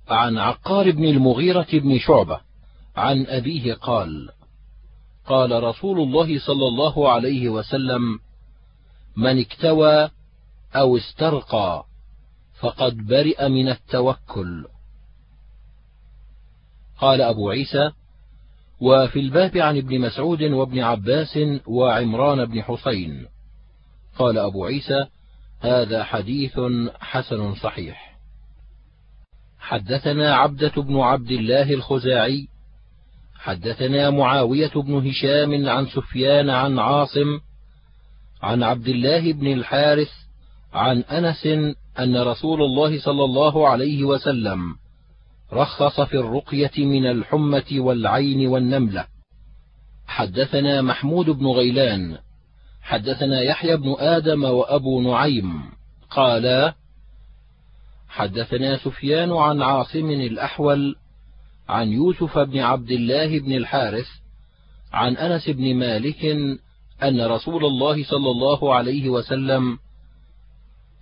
عن 0.07 0.37
عقار 0.37 0.91
بن 0.91 1.05
المغيرة 1.05 1.67
بن 1.73 1.99
شعبة 1.99 2.39
عن 2.95 3.25
أبيه 3.25 3.73
قال: 3.73 4.29
قال 5.27 5.63
رسول 5.63 5.99
الله 5.99 6.39
صلى 6.39 6.67
الله 6.67 7.11
عليه 7.11 7.49
وسلم: 7.49 8.19
من 9.17 9.39
اكتوى 9.39 10.09
أو 10.75 10.97
استرقى 10.97 11.85
فقد 12.59 12.97
برئ 12.97 13.49
من 13.49 13.69
التوكل. 13.69 14.65
قال 16.97 17.21
أبو 17.21 17.49
عيسى: 17.49 17.91
وفي 18.81 19.19
الباب 19.19 19.57
عن 19.57 19.77
ابن 19.77 19.99
مسعود 19.99 20.43
وابن 20.43 20.79
عباس 20.79 21.39
وعمران 21.67 22.45
بن 22.45 22.61
حسين. 22.61 23.25
قال 24.17 24.37
أبو 24.37 24.65
عيسى: 24.65 25.05
هذا 25.59 26.03
حديث 26.03 26.59
حسن 26.99 27.55
صحيح. 27.55 28.09
حدثنا 29.59 30.35
عبدة 30.35 30.81
بن 30.81 30.99
عبد 30.99 31.31
الله 31.31 31.73
الخزاعي 31.73 32.47
حدثنا 33.39 34.09
معاوية 34.09 34.71
بن 34.75 35.07
هشام 35.07 35.69
عن 35.69 35.85
سفيان 35.85 36.49
عن 36.49 36.79
عاصم 36.79 37.39
عن 38.41 38.63
عبد 38.63 38.87
الله 38.87 39.33
بن 39.33 39.53
الحارث 39.53 40.09
عن 40.73 41.01
أنس 41.01 41.45
أن 41.99 42.17
رسول 42.17 42.61
الله 42.61 42.99
صلى 42.99 43.23
الله 43.23 43.69
عليه 43.69 44.03
وسلم 44.03 44.75
رخص 45.53 46.01
في 46.01 46.17
الرقية 46.17 46.85
من 46.85 47.05
الحمة 47.05 47.65
والعين 47.71 48.47
والنملة. 48.47 49.05
حدثنا 50.07 50.81
محمود 50.81 51.29
بن 51.29 51.47
غيلان. 51.47 52.17
حدثنا 52.81 53.41
يحيى 53.41 53.77
بن 53.77 53.95
آدم 53.99 54.43
وأبو 54.43 55.01
نعيم. 55.01 55.61
قالا 56.09 56.75
حدثنا 58.09 58.77
سفيان 58.77 59.31
عن 59.31 59.61
عاصم 59.61 60.09
الأحول 60.09 60.95
عن 61.69 61.87
يوسف 61.87 62.37
بن 62.37 62.59
عبد 62.59 62.91
الله 62.91 63.39
بن 63.39 63.53
الحارث 63.53 64.07
عن 64.91 65.17
أنس 65.17 65.49
بن 65.49 65.75
مالك 65.75 66.25
أن 67.03 67.21
رسول 67.21 67.65
الله 67.65 68.03
صلى 68.03 68.31
الله 68.31 68.75
عليه 68.75 69.09
وسلم 69.09 69.77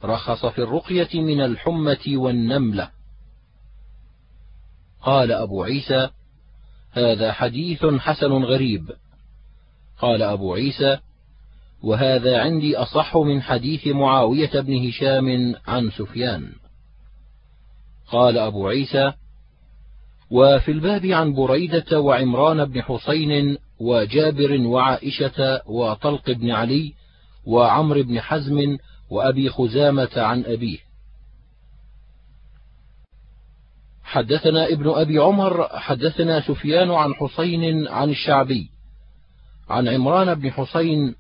رخص 0.04 0.46
في 0.46 0.60
الرقية 0.60 1.22
من 1.22 1.42
الحمة 1.42 2.06
والنملة. 2.08 2.97
قال 5.02 5.32
أبو 5.32 5.64
عيسى 5.64 6.10
هذا 6.92 7.32
حديث 7.32 7.86
حسن 7.86 8.32
غريب. 8.32 8.92
قال 10.00 10.22
أبو 10.22 10.54
عيسى 10.54 10.98
وهذا 11.84 12.42
عندي 12.42 12.78
أصح 12.78 13.18
من 13.18 13.42
حديث 13.42 13.88
معاوية 13.88 14.60
بن 14.60 14.88
هشام 14.88 15.56
عن 15.68 15.92
سفيان. 15.92 16.52
قال 18.08 18.38
أبو 18.38 18.68
عيسى 18.68 19.14
وفي 20.32 20.72
الباب 20.72 21.06
عن 21.06 21.34
بريدة 21.34 22.00
وعمران 22.00 22.66
بن 22.66 22.82
حسين 22.82 23.58
وجابر 23.80 24.62
وعائشة 24.62 25.62
وطلق 25.66 26.32
بن 26.32 26.52
علي 26.52 26.94
وعمر 27.46 28.02
بن 28.02 28.22
حزم 28.22 28.78
وأبي 29.10 29.50
خزامة 29.50 30.10
عن 30.16 30.44
أبيه. 30.46 30.87
حدثنا 34.08 34.68
ابن 34.68 34.90
أبي 34.90 35.20
عمر 35.20 35.68
حدثنا 35.68 36.42
سفيان 36.42 36.92
عن 36.92 37.14
حسين 37.14 37.88
عن 37.88 38.10
الشعبي 38.10 38.70
عن 39.70 39.88
عمران 39.88 40.34
بن 40.34 40.52
حسين 40.52 41.16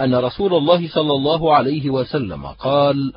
أن 0.00 0.14
رسول 0.14 0.54
الله 0.54 0.88
صلى 0.88 1.12
الله 1.12 1.54
عليه 1.54 1.90
وسلم 1.90 2.46
قال 2.46 3.12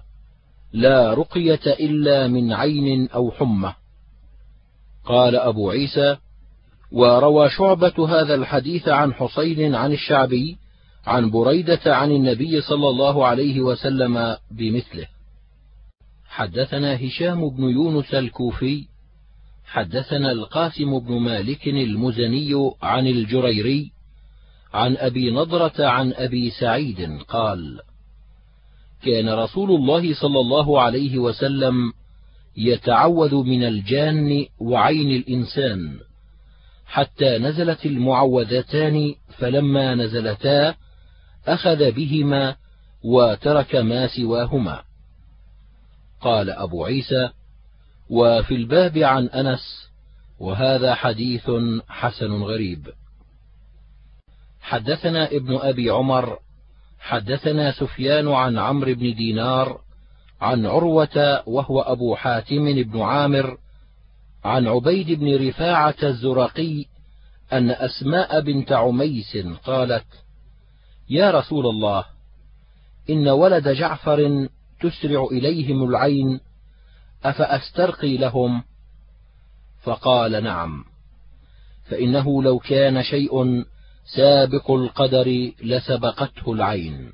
لا 0.73 1.13
رقية 1.13 1.59
إلا 1.65 2.27
من 2.27 2.53
عين 2.53 3.09
أو 3.09 3.31
حمة 3.31 3.75
قال 5.05 5.35
أبو 5.35 5.69
عيسى 5.69 6.17
وروى 6.91 7.49
شعبة 7.49 8.21
هذا 8.21 8.35
الحديث 8.35 8.87
عن 8.87 9.13
حسين 9.13 9.75
عن 9.75 9.91
الشعبي 9.91 10.57
عن 11.07 11.31
بريدة 11.31 11.95
عن 11.95 12.11
النبي 12.11 12.61
صلى 12.61 12.89
الله 12.89 13.25
عليه 13.25 13.61
وسلم 13.61 14.37
بمثله. 14.51 15.07
حدثنا 16.25 17.05
هشام 17.05 17.49
بن 17.49 17.63
يونس 17.63 18.13
الكوفي 18.13 18.90
حدثنا 19.71 20.31
القاسم 20.31 20.99
بن 20.99 21.13
مالك 21.19 21.67
المزني 21.67 22.71
عن 22.81 23.07
الجريري 23.07 23.91
عن 24.73 24.97
أبي 24.97 25.31
نضرة 25.31 25.85
عن 25.85 26.13
أبي 26.13 26.49
سعيد 26.49 27.19
قال 27.27 27.79
كان 29.03 29.29
رسول 29.29 29.71
الله 29.71 30.13
صلى 30.13 30.39
الله 30.39 30.81
عليه 30.81 31.17
وسلم 31.17 31.93
يتعوذ 32.57 33.35
من 33.35 33.63
الجان 33.63 34.45
وعين 34.59 35.11
الإنسان 35.11 35.99
حتى 36.85 37.37
نزلت 37.37 37.85
المعوذتان 37.85 39.15
فلما 39.37 39.95
نزلتا 39.95 40.75
أخذ 41.47 41.91
بهما 41.91 42.55
وترك 43.03 43.75
ما 43.75 44.07
سواهما. 44.07 44.83
قال 46.21 46.49
أبو 46.49 46.85
عيسى 46.85 47.29
وفي 48.11 48.55
الباب 48.55 48.97
عن 48.97 49.27
أنس 49.27 49.89
وهذا 50.39 50.95
حديث 50.95 51.51
حسن 51.87 52.31
غريب. 52.31 52.87
حدثنا 54.61 55.27
ابن 55.31 55.57
أبي 55.57 55.89
عمر 55.89 56.39
حدثنا 56.99 57.71
سفيان 57.71 58.27
عن 58.27 58.57
عمرو 58.57 58.93
بن 58.93 59.15
دينار 59.15 59.81
عن 60.41 60.65
عروة 60.65 61.43
وهو 61.47 61.81
أبو 61.81 62.15
حاتم 62.15 62.83
بن 62.83 63.01
عامر 63.01 63.57
عن 64.43 64.67
عبيد 64.67 65.19
بن 65.19 65.47
رفاعة 65.47 65.95
الزرقي 66.03 66.85
أن 67.53 67.69
أسماء 67.69 68.41
بنت 68.41 68.71
عميس 68.71 69.37
قالت 69.65 70.07
يا 71.09 71.31
رسول 71.31 71.65
الله 71.65 72.05
إن 73.09 73.27
ولد 73.27 73.69
جعفر 73.69 74.47
تسرع 74.81 75.27
إليهم 75.31 75.83
العين 75.83 76.39
أفأسترقي 77.23 78.17
لهم؟ 78.17 78.63
فقال 79.83 80.43
نعم. 80.43 80.85
فإنه 81.83 82.43
لو 82.43 82.59
كان 82.59 83.03
شيء 83.03 83.63
سابق 84.15 84.71
القدر 84.71 85.51
لسبقته 85.63 86.53
العين. 86.53 87.11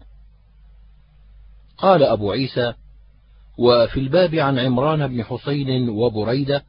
قال 1.77 2.03
أبو 2.03 2.31
عيسى 2.31 2.73
وفي 3.57 3.99
الباب 3.99 4.35
عن 4.35 4.59
عمران 4.59 5.07
بن 5.07 5.23
حسين 5.23 5.89
وبريدة 5.89 6.63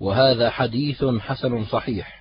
وهذا 0.00 0.50
حديث 0.50 1.04
حسن 1.04 1.64
صحيح. 1.64 2.19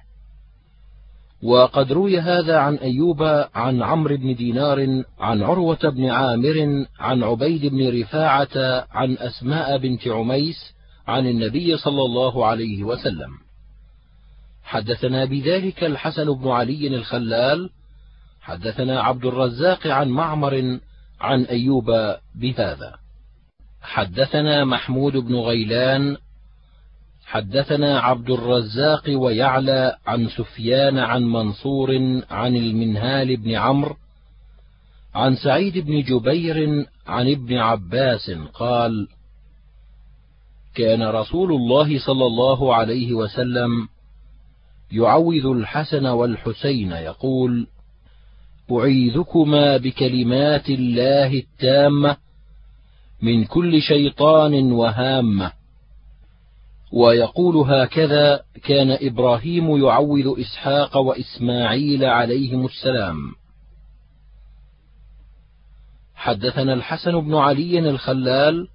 وقد 1.43 1.91
روي 1.91 2.19
هذا 2.19 2.58
عن 2.58 2.75
أيوب 2.75 3.23
عن 3.56 3.84
عمرو 3.84 4.17
بن 4.17 4.36
دينار 4.36 5.04
عن 5.19 5.41
عروة 5.41 5.89
بن 5.89 6.06
عامر 6.06 6.86
عن 6.99 7.23
عبيد 7.23 7.65
بن 7.65 8.02
رفاعة 8.02 8.88
عن 8.91 9.17
أسماء 9.17 9.78
بنت 9.78 10.08
عميس 10.08 10.73
عن 11.08 11.28
النبي 11.28 11.78
صلى 11.78 12.02
الله 12.02 12.45
عليه 12.45 12.84
وسلم. 12.84 13.32
حدثنا 14.63 15.25
بذلك 15.25 15.84
الحسن 15.84 16.34
بن 16.34 16.47
علي 16.47 16.88
الخلال 16.88 17.69
حدثنا 18.41 19.02
عبد 19.02 19.25
الرزاق 19.25 19.88
عن 19.88 20.10
معمر 20.10 20.80
عن 21.21 21.43
أيوب 21.43 21.86
بهذا. 22.36 22.95
حدثنا 23.82 24.65
محمود 24.65 25.17
بن 25.17 25.36
غيلان 25.36 26.17
حدثنا 27.29 27.99
عبد 27.99 28.29
الرزاق 28.29 29.03
ويعلى 29.07 29.95
عن 30.07 30.27
سفيان 30.27 30.97
عن 30.97 31.23
منصور 31.23 32.21
عن 32.29 32.55
المنهال 32.55 33.37
بن 33.37 33.51
عمرو 33.55 33.95
عن 35.15 35.35
سعيد 35.35 35.77
بن 35.77 36.01
جبير 36.01 36.85
عن 37.07 37.29
ابن 37.31 37.57
عباس 37.57 38.31
قال 38.53 39.07
كان 40.75 41.03
رسول 41.03 41.51
الله 41.51 41.99
صلى 41.99 42.25
الله 42.25 42.75
عليه 42.75 43.13
وسلم 43.13 43.87
يعوذ 44.91 45.45
الحسن 45.45 46.05
والحسين 46.05 46.91
يقول 46.91 47.67
أعيذكما 48.71 49.77
بكلمات 49.77 50.69
الله 50.69 51.33
التامة 51.33 52.17
من 53.21 53.45
كل 53.45 53.81
شيطان 53.81 54.71
وهامة. 54.71 55.59
ويقول 56.91 57.56
هكذا 57.58 58.43
كان 58.63 58.97
إبراهيم 59.02 59.78
يعوذ 59.86 60.39
إسحاق 60.39 60.97
وإسماعيل 60.97 62.06
عليهم 62.06 62.65
السلام. 62.65 63.17
حدثنا 66.15 66.73
الحسن 66.73 67.19
بن 67.19 67.36
علي 67.36 67.80
الخلال 67.80 68.67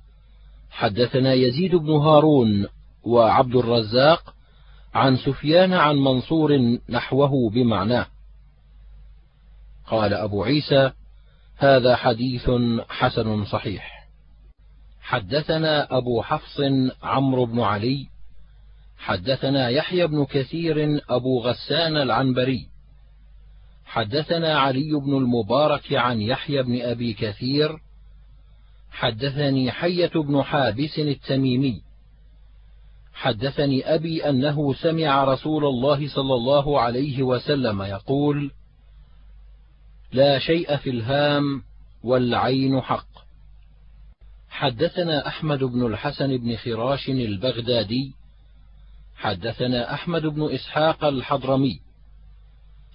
حدثنا 0.71 1.33
يزيد 1.33 1.75
بن 1.75 1.91
هارون 1.91 2.67
وعبد 3.05 3.57
الرزاق 3.57 4.35
عن 4.95 5.17
سفيان 5.17 5.73
عن 5.73 5.97
منصور 5.97 6.79
نحوه 6.89 7.51
بمعناه 7.51 8.07
قال 9.87 10.15
أبو 10.15 10.45
عيسى 10.45 10.91
هذا 11.57 11.97
حديث 11.97 12.51
حسن 12.89 13.45
صحيح. 13.45 13.94
حدثنا 15.05 15.97
أبو 15.97 16.23
حفص 16.23 16.61
عمرو 17.03 17.47
بن 17.47 17.61
علي 17.61 18.07
حدثنا 18.99 19.69
يحيى 19.69 20.07
بن 20.07 20.25
كثير 20.25 21.01
أبو 21.11 21.41
غسان 21.41 21.97
العنبري 21.97 22.67
حدثنا 23.85 24.59
علي 24.59 24.93
بن 24.93 25.17
المبارك 25.17 25.93
عن 25.93 26.21
يحيى 26.21 26.63
بن 26.63 26.83
أبي 26.83 27.13
كثير 27.13 27.79
حدثني 28.91 29.71
حية 29.71 30.11
بن 30.15 30.43
حابس 30.43 30.99
التميمي 30.99 31.83
حدثني 33.15 33.95
أبي 33.95 34.29
أنه 34.29 34.75
سمع 34.75 35.25
رسول 35.25 35.65
الله 35.65 36.09
صلى 36.09 36.35
الله 36.35 36.81
عليه 36.81 37.23
وسلم 37.23 37.83
يقول 37.83 38.51
لا 40.13 40.39
شيء 40.39 40.77
في 40.77 40.91
الهام 40.91 41.63
والعين 42.05 42.81
حق. 42.81 43.14
حدثنا 44.55 45.27
أحمد 45.27 45.65
بن 45.65 45.87
الحسن 45.87 46.37
بن 46.37 46.57
خراش 46.57 47.09
البغدادي 47.09 48.13
حدثنا 49.17 49.95
أحمد 49.95 50.23
بن 50.27 50.55
إسحاق 50.55 51.05
الحضرمي 51.05 51.81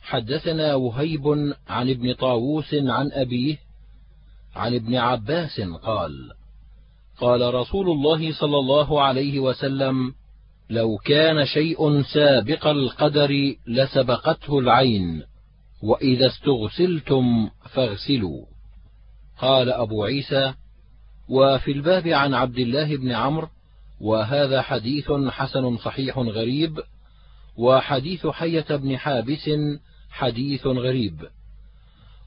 حدثنا 0.01 0.75
وهيب 0.75 1.27
عن 1.67 1.89
ابن 1.89 2.13
طاووس 2.13 2.73
عن 2.73 3.11
أبيه 3.11 3.57
عن 4.55 4.75
ابن 4.75 4.95
عباس 4.95 5.61
قال 5.61 6.31
قال 7.17 7.53
رسول 7.53 7.89
الله 7.89 8.33
صلى 8.33 8.57
الله 8.57 9.01
عليه 9.01 9.39
وسلم 9.39 10.13
لو 10.69 10.97
كان 10.97 11.45
شيء 11.45 12.01
سابق 12.01 12.67
القدر 12.67 13.55
لسبقته 13.67 14.59
العين 14.59 15.23
وإذا 15.83 16.27
استغسلتم 16.27 17.49
فاغسلوا 17.73 18.45
قال 19.39 19.71
أبو 19.71 20.03
عيسى 20.03 20.53
وفي 21.29 21.71
الباب 21.71 22.07
عن 22.07 22.33
عبد 22.33 22.57
الله 22.57 22.97
بن 22.97 23.11
عمرو 23.11 23.47
وهذا 24.01 24.61
حديث 24.61 25.11
حسن 25.11 25.77
صحيح 25.77 26.17
غريب 26.17 26.79
وحديث 27.57 28.27
حية 28.27 28.65
بن 28.69 28.97
حابس 28.97 29.49
حديث 30.09 30.67
غريب. 30.67 31.29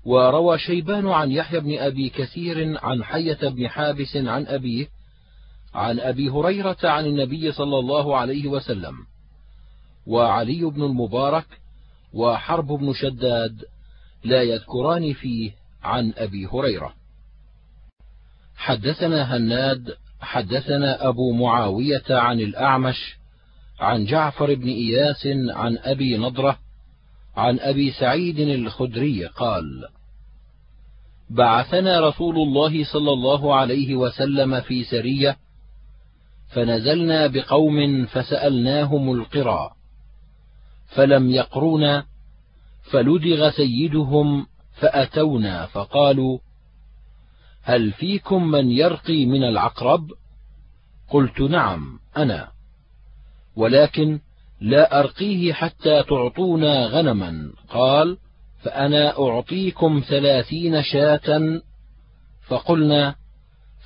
وروى 0.05 0.59
شيبان 0.59 1.09
عن 1.09 1.33
يحيى 1.33 1.61
بن 1.61 1.79
أبي 1.79 2.09
كثير 2.09 2.79
عن 2.85 3.05
حية 3.05 3.49
بن 3.49 3.69
حابس 3.69 4.17
عن 4.17 4.47
أبيه 4.47 4.89
عن 5.75 6.01
أبي 6.01 6.29
هريرة 6.29 6.77
عن 6.85 7.07
النبي 7.07 7.53
صلى 7.53 7.79
الله 7.79 8.17
عليه 8.17 8.47
وسلم 8.47 8.95
وعلي 10.07 10.65
بن 10.65 10.83
المبارك 10.83 11.47
وحرب 12.15 12.67
بن 12.67 12.93
شداد 12.93 13.65
لا 14.25 14.43
يذكران 14.43 15.13
فيه 15.13 15.53
عن 15.83 16.13
أبي 16.17 16.47
هريرة. 16.47 17.02
حدثنا 18.63 19.37
هناد 19.37 19.97
حدثنا 20.21 21.09
أبو 21.09 21.33
معاوية 21.33 22.05
عن 22.11 22.41
الأعمش 22.41 23.17
عن 23.81 24.05
جعفر 24.05 24.55
بن 24.55 24.69
إياس 24.69 25.27
عن 25.51 25.79
أبي 25.79 26.17
نضرة 26.17 26.59
عن 27.37 27.59
أبي 27.61 27.91
سعيد 27.91 28.39
الخدري 28.39 29.27
قال 29.27 29.89
بعثنا 31.31 32.01
رسول 32.01 32.37
الله 32.37 32.85
صلى 32.85 33.13
الله 33.13 33.55
عليه 33.55 33.95
وسلم 33.95 34.61
في 34.61 34.85
سرية 34.85 35.37
فنزلنا 36.49 37.27
بقوم 37.27 38.07
فسألناهم 38.07 39.13
القرى 39.13 39.71
فلم 40.87 41.31
يقرونا 41.31 42.05
فلدغ 42.83 43.51
سيدهم 43.51 44.47
فأتونا 44.81 45.67
فقالوا 45.67 46.39
هل 47.63 47.93
فيكم 47.93 48.45
من 48.51 48.71
يرقي 48.71 49.27
من 49.27 49.45
العقرب؟ 49.45 50.11
قلت 51.11 51.41
نعم 51.41 51.99
أنا. 52.17 52.49
ولكن 53.57 54.21
لا 54.61 55.01
أرقيه 55.01 55.53
حتى 55.53 56.03
تعطونا 56.03 56.87
غنما. 56.87 57.53
قال 57.69 58.19
فأنا 58.63 59.19
أعطيكم 59.19 60.03
ثلاثين 60.09 60.83
شاة. 60.83 61.61
فقلنا 62.49 63.15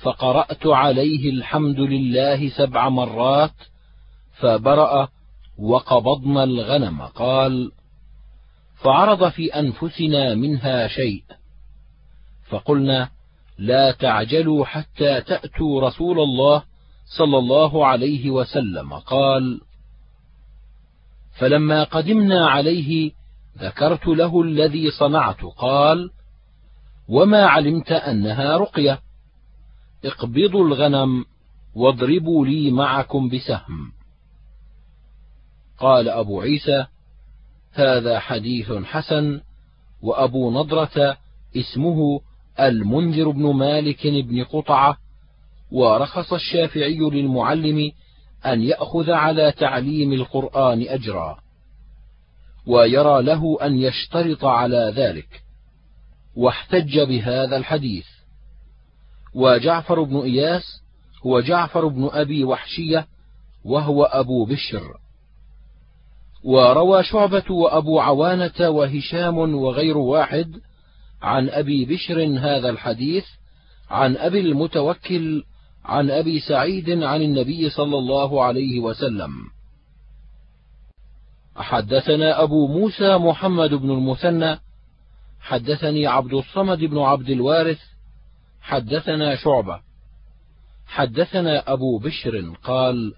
فقرأت 0.01 0.67
عليه 0.67 1.29
الحمد 1.29 1.79
لله 1.79 2.49
سبع 2.49 2.89
مرات. 2.89 3.53
فبرأ 4.31 5.07
وقبضنا 5.57 6.43
الغنم. 6.43 7.01
قال 7.01 7.71
فعرض 8.75 9.29
في 9.29 9.59
أنفسنا 9.59 10.35
منها 10.35 10.87
شيء. 10.87 11.23
فقلنا 12.49 13.16
لا 13.57 13.91
تعجلوا 13.91 14.65
حتى 14.65 15.21
تأتوا 15.21 15.81
رسول 15.81 16.19
الله 16.19 16.63
صلى 17.17 17.37
الله 17.37 17.87
عليه 17.87 18.29
وسلم. 18.31 18.93
قال 18.93 19.61
فلما 21.39 21.83
قدمنا 21.83 22.47
عليه 22.47 23.11
ذكرت 23.57 24.07
له 24.07 24.41
الذي 24.41 24.91
صنعت. 24.91 25.43
قال 25.43 26.09
وما 27.09 27.45
علمت 27.45 27.91
أنها 27.91 28.57
رقية. 28.57 28.99
اقبضوا 30.05 30.67
الغنم 30.67 31.25
واضربوا 31.75 32.45
لي 32.45 32.71
معكم 32.71 33.29
بسهم. 33.29 33.91
قال 35.79 36.09
أبو 36.09 36.41
عيسى 36.41 36.85
هذا 37.73 38.19
حديث 38.19 38.71
حسن 38.71 39.41
وأبو 40.01 40.51
نضرة 40.51 41.17
اسمه 41.55 42.21
المنذر 42.59 43.29
بن 43.29 43.53
مالك 43.53 44.07
بن 44.07 44.43
قطعة 44.43 44.97
ورخص 45.71 46.33
الشافعي 46.33 46.97
للمعلم 46.97 47.91
أن 48.45 48.61
يأخذ 48.61 49.11
على 49.11 49.51
تعليم 49.51 50.13
القرآن 50.13 50.81
أجرا، 50.81 51.37
ويرى 52.67 53.23
له 53.23 53.57
أن 53.61 53.77
يشترط 53.77 54.45
على 54.45 54.93
ذلك، 54.95 55.43
واحتج 56.35 56.99
بهذا 56.99 57.57
الحديث، 57.57 58.05
وجعفر 59.33 60.03
بن 60.03 60.17
إياس 60.17 60.81
هو 61.25 61.39
جعفر 61.39 61.87
بن 61.87 62.09
أبي 62.11 62.43
وحشية، 62.43 63.07
وهو 63.65 64.03
أبو 64.03 64.45
بشر، 64.45 64.97
وروى 66.43 67.03
شعبة 67.03 67.51
وأبو 67.51 67.99
عوانة 67.99 68.69
وهشام 68.69 69.37
وغير 69.37 69.97
واحد 69.97 70.61
عن 71.21 71.49
أبي 71.49 71.85
بشر 71.85 72.39
هذا 72.39 72.69
الحديث 72.69 73.25
عن 73.89 74.17
أبي 74.17 74.39
المتوكل 74.39 75.43
عن 75.85 76.09
أبي 76.11 76.39
سعيد 76.39 77.03
عن 77.03 77.21
النبي 77.21 77.69
صلى 77.69 77.97
الله 77.97 78.43
عليه 78.43 78.79
وسلم. 78.79 79.31
حدثنا 81.55 82.43
أبو 82.43 82.67
موسى 82.67 83.17
محمد 83.17 83.73
بن 83.73 83.91
المثنى 83.91 84.59
حدثني 85.39 86.07
عبد 86.07 86.33
الصمد 86.33 86.79
بن 86.79 86.97
عبد 86.97 87.29
الوارث 87.29 87.79
حدثنا 88.61 89.35
شعبة. 89.35 89.79
حدثنا 90.87 91.73
أبو 91.73 91.99
بشر 91.99 92.53
قال 92.63 93.13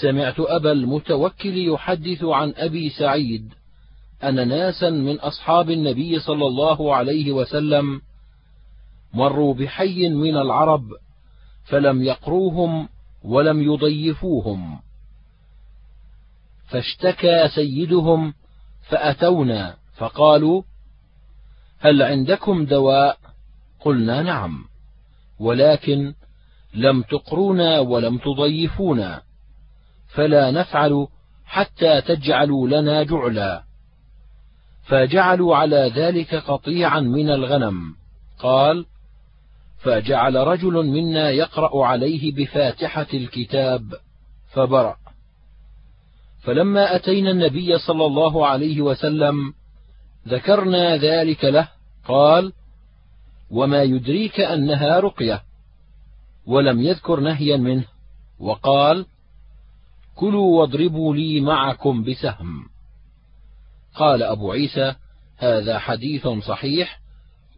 سمعت 0.00 0.40
أبا 0.40 0.72
المتوكل 0.72 1.68
يحدث 1.68 2.24
عن 2.24 2.54
أبي 2.56 2.90
سعيد 2.90 3.54
أن 4.24 4.48
ناسا 4.48 4.90
من 4.90 5.20
أصحاب 5.20 5.70
النبي 5.70 6.18
صلى 6.18 6.46
الله 6.46 6.94
عليه 6.94 7.32
وسلم 7.32 8.00
مروا 9.14 9.54
بحي 9.54 10.08
من 10.08 10.36
العرب 10.36 10.84
فلم 11.64 12.02
يقروهم 12.02 12.88
ولم 13.24 13.62
يضيفوهم. 13.62 14.80
فاشتكى 16.68 17.48
سيدهم 17.48 18.34
فأتونا 18.88 19.76
فقالوا 19.96 20.62
هل 21.80 22.02
عندكم 22.02 22.64
دواء؟ 22.64 23.18
قلنا 23.80 24.22
نعم 24.22 24.64
ولكن 25.40 26.14
لم 26.74 27.02
تقرونا 27.02 27.78
ولم 27.78 28.18
تضيفونا 28.18 29.22
فلا 30.08 30.50
نفعل 30.50 31.06
حتى 31.44 32.00
تجعلوا 32.00 32.68
لنا 32.68 33.02
جعلا. 33.02 33.67
فجعلوا 34.88 35.56
على 35.56 35.92
ذلك 35.96 36.34
قطيعا 36.34 37.00
من 37.00 37.30
الغنم. 37.30 37.94
قال 38.38 38.86
فجعل 39.78 40.34
رجل 40.34 40.86
منا 40.86 41.30
يقرأ 41.30 41.86
عليه 41.86 42.34
بفاتحة 42.34 43.06
الكتاب 43.14 43.82
فبرأ. 44.52 44.96
فلما 46.42 46.96
أتينا 46.96 47.30
النبي 47.30 47.78
صلى 47.78 48.06
الله 48.06 48.46
عليه 48.46 48.80
وسلم 48.80 49.52
ذكرنا 50.28 50.96
ذلك 50.96 51.44
له 51.44 51.68
قال 52.04 52.52
وما 53.50 53.82
يدريك 53.82 54.40
أنها 54.40 55.00
رقية 55.00 55.42
ولم 56.46 56.80
يذكر 56.80 57.20
نهيا 57.20 57.56
منه 57.56 57.84
وقال 58.40 59.06
كلوا 60.14 60.60
واضربوا 60.60 61.14
لي 61.14 61.40
معكم 61.40 62.04
بسهم. 62.04 62.64
قال 63.98 64.22
أبو 64.22 64.52
عيسى 64.52 64.94
هذا 65.36 65.78
حديث 65.78 66.28
صحيح 66.28 67.00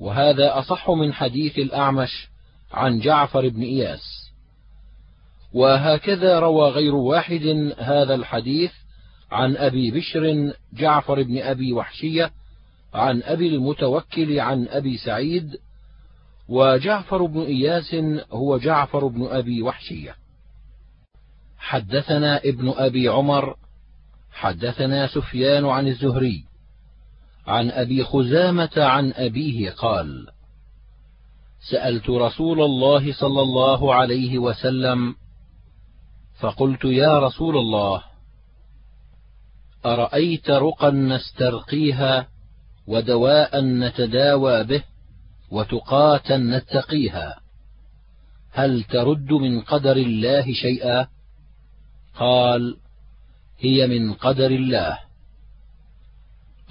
وهذا 0.01 0.59
أصح 0.59 0.91
من 0.91 1.13
حديث 1.13 1.59
الأعمش 1.59 2.29
عن 2.73 2.99
جعفر 2.99 3.49
بن 3.49 3.63
إياس. 3.63 4.31
وهكذا 5.53 6.39
روى 6.39 6.71
غير 6.71 6.95
واحد 6.95 7.73
هذا 7.79 8.15
الحديث 8.15 8.73
عن 9.31 9.57
أبي 9.57 9.91
بشر 9.91 10.53
جعفر 10.73 11.23
بن 11.23 11.39
أبي 11.39 11.73
وحشية 11.73 12.31
عن 12.95 13.23
أبي 13.23 13.49
المتوكل 13.49 14.41
عن 14.41 14.69
أبي 14.69 14.97
سعيد 14.97 15.57
وجعفر 16.49 17.25
بن 17.25 17.41
إياس 17.41 17.95
هو 18.33 18.59
جعفر 18.59 19.07
بن 19.07 19.27
أبي 19.27 19.63
وحشية. 19.63 20.15
حدثنا 21.59 22.39
ابن 22.39 22.69
أبي 22.77 23.09
عمر 23.09 23.57
حدثنا 24.33 25.07
سفيان 25.07 25.67
عن 25.67 25.89
الزهري 25.89 26.45
عن 27.47 27.71
أبي 27.71 28.05
خزامة 28.05 28.71
عن 28.77 29.13
أبيه 29.13 29.71
قال 29.71 30.27
سألت 31.71 32.11
رسول 32.11 32.61
الله 32.61 33.13
صلى 33.13 33.43
الله 33.43 33.95
عليه 33.95 34.39
وسلم 34.39 35.15
فقلت 36.41 36.85
يا 36.85 37.19
رسول 37.19 37.57
الله 37.57 38.03
أرأيت 39.87 40.51
رقا 40.51 40.91
نسترقيها 40.91 42.29
ودواء 42.87 43.61
نتداوى 43.61 44.65
به 44.65 44.83
وتقاة 45.51 46.37
نتقيها؟ 46.37 47.41
هل 48.53 48.83
ترد 48.85 49.33
من 49.33 49.61
قدر 49.61 49.97
الله 49.97 50.53
شيئا؟ 50.53 51.07
قال 52.19 52.77
هي 53.61 53.87
من 53.87 54.13
قدر 54.13 54.47
الله. 54.47 54.99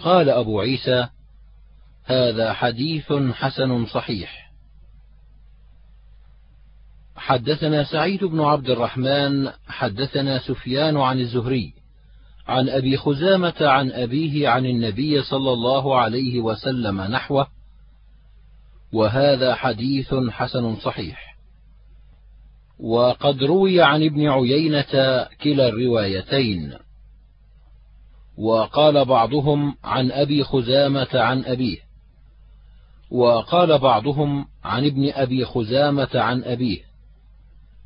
قال 0.03 0.29
أبو 0.29 0.59
عيسى 0.59 1.07
هذا 2.05 2.53
حديث 2.53 3.13
حسن 3.13 3.85
صحيح. 3.85 4.49
حدثنا 7.15 7.83
سعيد 7.83 8.23
بن 8.23 8.41
عبد 8.41 8.69
الرحمن 8.69 9.51
حدثنا 9.67 10.39
سفيان 10.39 10.97
عن 10.97 11.19
الزهري 11.19 11.73
عن 12.47 12.69
أبي 12.69 12.97
خزامة 12.97 13.55
عن 13.61 13.91
أبيه 13.91 14.49
عن 14.49 14.65
النبي 14.65 15.21
صلى 15.21 15.53
الله 15.53 15.99
عليه 15.99 16.39
وسلم 16.39 17.01
نحوه 17.01 17.47
وهذا 18.93 19.55
حديث 19.55 20.13
حسن 20.13 20.75
صحيح. 20.75 21.28
وقد 22.79 23.43
روي 23.43 23.81
عن 23.81 24.03
ابن 24.03 24.29
عيينة 24.29 25.27
كلا 25.43 25.67
الروايتين. 25.67 26.73
وقال 28.37 29.05
بعضهم 29.05 29.75
عن 29.83 30.11
أبي 30.11 30.43
خزامة 30.43 31.07
عن 31.13 31.45
أبيه. 31.45 31.77
وقال 33.11 33.79
بعضهم 33.79 34.45
عن 34.63 34.85
ابن 34.85 35.09
أبي 35.09 35.45
خزامة 35.45 36.09
عن 36.13 36.43
أبيه. 36.43 36.81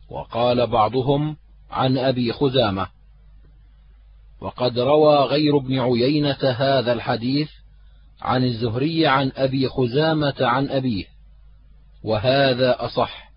وقال 0.10 0.68
بعضهم 0.68 1.38
عن 1.72 1.98
أبي 1.98 2.34
خزامة. 2.34 2.88
وقد 4.42 4.80
روى 4.80 5.18
غير 5.18 5.58
ابن 5.58 5.80
عيينة 5.80 6.38
هذا 6.58 6.94
الحديث 6.94 7.50
عن 8.22 8.44
الزهري 8.44 9.08
عن 9.08 9.32
أبي 9.36 9.70
خزامة 9.70 10.36
عن 10.40 10.70
أبيه. 10.70 11.06
وهذا 12.04 12.86
أصح. 12.86 13.33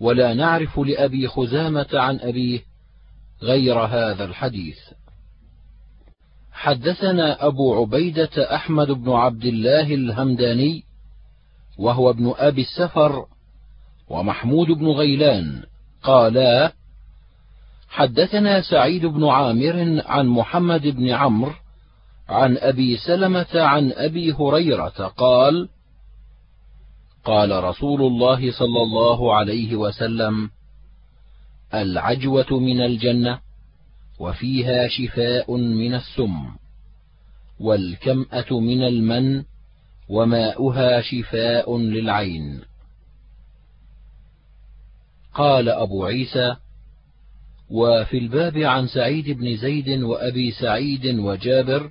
ولا 0.00 0.34
نعرف 0.34 0.78
لأبي 0.78 1.28
خزامة 1.28 1.88
عن 1.92 2.20
أبيه 2.20 2.60
غير 3.42 3.78
هذا 3.78 4.24
الحديث. 4.24 4.78
حدثنا 6.52 7.46
أبو 7.46 7.74
عبيدة 7.74 8.54
أحمد 8.54 8.90
بن 8.90 9.12
عبد 9.12 9.44
الله 9.44 9.94
الهمداني 9.94 10.82
وهو 11.78 12.10
ابن 12.10 12.34
أبي 12.38 12.60
السفر 12.60 13.26
ومحمود 14.08 14.66
بن 14.66 14.86
غيلان 14.86 15.62
قالا 16.02 16.72
حدثنا 17.88 18.60
سعيد 18.60 19.06
بن 19.06 19.24
عامر 19.28 20.02
عن 20.06 20.26
محمد 20.26 20.86
بن 20.86 21.08
عمرو 21.08 21.52
عن 22.28 22.56
أبي 22.56 22.96
سلمة 22.96 23.46
عن 23.54 23.92
أبي 23.92 24.32
هريرة 24.32 25.12
قال 25.16 25.68
قال 27.24 27.64
رسول 27.64 28.02
الله 28.02 28.52
صلى 28.52 28.82
الله 28.82 29.34
عليه 29.34 29.76
وسلم 29.76 30.50
العجوة 31.74 32.58
من 32.58 32.80
الجنة 32.80 33.40
وفيها 34.18 34.88
شفاء 34.88 35.56
من 35.56 35.94
السم 35.94 36.56
والكمأة 37.60 38.60
من 38.60 38.82
المن 38.82 39.44
وماؤها 40.08 41.00
شفاء 41.00 41.78
للعين. 41.78 42.60
قال 45.34 45.68
أبو 45.68 46.04
عيسى 46.04 46.56
وفي 47.70 48.18
الباب 48.18 48.56
عن 48.58 48.86
سعيد 48.86 49.30
بن 49.30 49.56
زيد 49.56 49.88
وأبي 49.88 50.50
سعيد 50.50 51.06
وجابر 51.06 51.90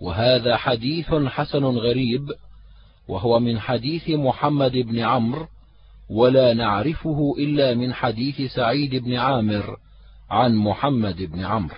وهذا 0.00 0.56
حديث 0.56 1.14
حسن 1.14 1.64
غريب 1.64 2.28
وهو 3.08 3.40
من 3.40 3.60
حديث 3.60 4.10
محمد 4.10 4.72
بن 4.72 4.98
عمرو 4.98 5.46
ولا 6.10 6.54
نعرفه 6.54 7.34
إلا 7.38 7.74
من 7.74 7.94
حديث 7.94 8.52
سعيد 8.52 8.94
بن 8.94 9.14
عامر 9.14 9.76
عن 10.30 10.54
محمد 10.54 11.22
بن 11.22 11.44
عمرو. 11.44 11.76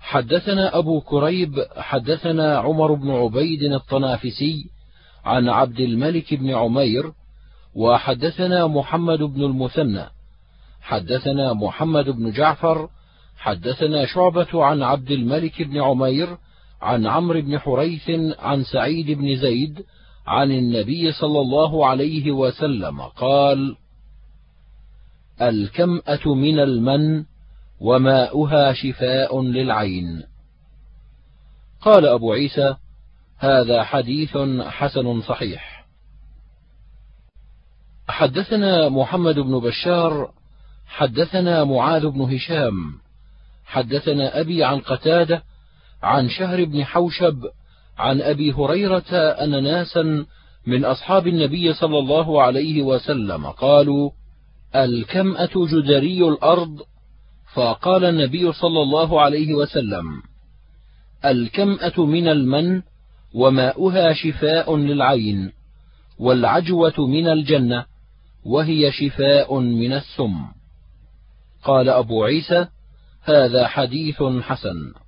حدثنا 0.00 0.78
أبو 0.78 1.00
كريب 1.00 1.64
حدثنا 1.76 2.58
عمر 2.58 2.94
بن 2.94 3.10
عبيد 3.10 3.62
الطنافسي 3.62 4.70
عن 5.24 5.48
عبد 5.48 5.80
الملك 5.80 6.34
بن 6.34 6.50
عمير 6.50 7.12
وحدثنا 7.74 8.66
محمد 8.66 9.18
بن 9.18 9.44
المثنى 9.44 10.04
حدثنا 10.80 11.52
محمد 11.52 12.04
بن 12.04 12.32
جعفر 12.32 12.88
حدثنا 13.36 14.06
شعبة 14.06 14.64
عن 14.64 14.82
عبد 14.82 15.10
الملك 15.10 15.62
بن 15.62 15.80
عمير 15.80 16.36
عن 16.82 17.06
عمرو 17.06 17.40
بن 17.40 17.58
حريث 17.58 18.10
عن 18.38 18.64
سعيد 18.64 19.10
بن 19.10 19.36
زيد 19.36 19.84
عن 20.26 20.50
النبي 20.50 21.12
صلى 21.12 21.40
الله 21.40 21.86
عليه 21.86 22.30
وسلم 22.30 23.00
قال 23.00 23.76
الكمأة 25.42 26.34
من 26.34 26.60
المن 26.60 27.24
وماؤها 27.80 28.72
شفاء 28.72 29.42
للعين. 29.42 30.22
قال 31.80 32.06
أبو 32.06 32.32
عيسى 32.32 32.76
هذا 33.38 33.84
حديث 33.84 34.36
حسن 34.66 35.20
صحيح. 35.20 35.86
حدثنا 38.08 38.88
محمد 38.88 39.38
بن 39.38 39.58
بشار 39.58 40.30
حدثنا 40.86 41.64
معاذ 41.64 42.06
بن 42.06 42.20
هشام 42.20 42.92
حدثنا 43.64 44.40
أبي 44.40 44.64
عن 44.64 44.80
قتادة 44.80 45.42
عن 46.06 46.28
شهر 46.28 46.64
بن 46.64 46.84
حوشب 46.84 47.44
عن 47.98 48.20
أبي 48.20 48.52
هريرة 48.52 49.14
أن 49.14 49.64
ناسا 49.64 50.26
من 50.66 50.84
أصحاب 50.84 51.26
النبي 51.26 51.72
صلى 51.72 51.98
الله 51.98 52.42
عليه 52.42 52.82
وسلم 52.82 53.46
قالوا 53.46 54.10
الكمأة 54.76 55.50
جدري 55.54 56.28
الأرض؟ 56.28 56.80
فقال 57.54 58.04
النبي 58.04 58.52
صلى 58.52 58.82
الله 58.82 59.20
عليه 59.20 59.54
وسلم 59.54 60.22
الكمأة 61.24 62.04
من 62.04 62.28
المن 62.28 62.82
وماؤها 63.34 64.12
شفاء 64.12 64.76
للعين 64.76 65.52
والعجوة 66.18 67.06
من 67.06 67.28
الجنة 67.28 67.84
وهي 68.44 68.92
شفاء 68.92 69.60
من 69.60 69.92
السم. 69.92 70.34
قال 71.64 71.88
أبو 71.88 72.24
عيسى 72.24 72.66
هذا 73.22 73.66
حديث 73.66 74.22
حسن. 74.22 75.05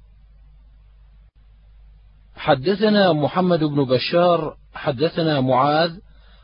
حدثنا 2.39 3.13
محمد 3.13 3.65
بن 3.65 3.85
بشار 3.85 4.57
حدثنا 4.75 5.41
معاذ 5.41 5.99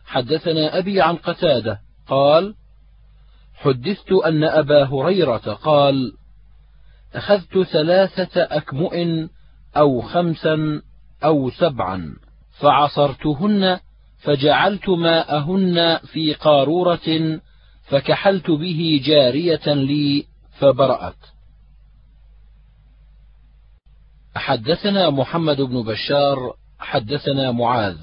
حدثنا 0.07 0.79
أبي 0.79 1.03
عن 1.03 1.17
قتادة 1.17 1.81
قال 2.09 2.55
حدثت 3.55 4.13
أن 4.13 4.45
أبا 4.45 4.85
هريرة 4.85 5.37
قال 5.37 6.13
أخذت 7.15 7.59
ثلاثة 7.59 8.43
أكمؤ 8.43 9.07
أو 9.77 10.01
خمسا 10.01 10.83
أو 11.25 11.51
سبعا 11.51 12.17
فعصرتهن 12.61 13.81
فجعلت 14.19 14.89
ماءهن 14.89 15.99
في 15.99 16.35
قارورة 16.35 17.41
فكحلت 17.83 18.51
به 18.51 19.01
جارية 19.05 19.75
لي 19.75 20.27
فبرأت. 20.59 21.34
حدثنا 24.37 25.11
محمد 25.11 25.61
بن 25.61 25.83
بشار 25.83 26.55
حدثنا 26.79 27.53
معاذ 27.53 27.99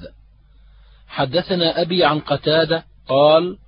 حدثنا 1.08 1.80
أبي 1.82 2.04
عن 2.04 2.20
قتادة 2.20 2.84
قال: 3.08 3.58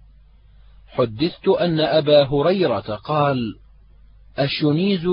حدثت 0.88 1.48
أن 1.48 1.80
أبا 1.80 2.24
هريرة 2.24 3.00
قال: 3.04 3.56
الشنيز 4.38 5.08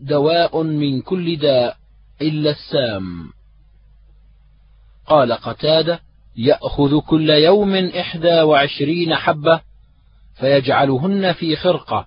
دواء 0.00 0.62
من 0.62 1.00
كل 1.00 1.36
داء 1.36 1.76
إلا 2.22 2.50
السام. 2.50 3.32
قال 5.06 5.32
قتادة: 5.32 6.00
يأخذ 6.36 7.00
كل 7.00 7.30
يوم 7.30 7.74
إحدى 7.74 8.40
وعشرين 8.42 9.14
حبة 9.14 9.60
فيجعلهن 10.34 11.32
في 11.32 11.56
خرقة 11.56 12.06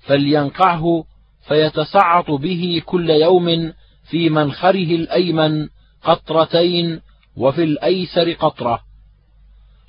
فلينقعه 0.00 1.04
فيتصعط 1.48 2.30
به 2.30 2.82
كل 2.86 3.10
يوم 3.10 3.72
في 4.10 4.30
منخره 4.30 4.94
الأيمن 4.94 5.68
قطرتين 6.02 7.00
وفي 7.36 7.64
الأيسر 7.64 8.32
قطرة 8.32 8.80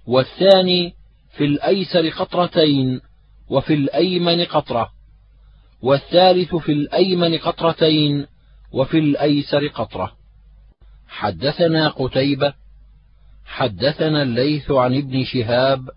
والثاني 0.08 0.94
في 1.38 1.46
الأيسر 1.46 2.10
قطرتين 2.10 3.02
وفي 3.50 3.74
الأيمن 3.74 4.46
قطرة 4.46 4.90
والثالث 5.82 6.56
في 6.56 6.72
الأيمن 6.72 7.38
قطرتين 7.38 8.26
وفي 8.72 9.00
الأيسر 9.00 9.68
قطرة. 9.68 10.12
حدثنا 11.08 11.90
قتيبة 11.90 12.54
حدثنا 13.46 14.24
الليث 14.24 14.72
عن 14.72 14.96
ابن 14.96 15.24
شهاب 15.24 15.90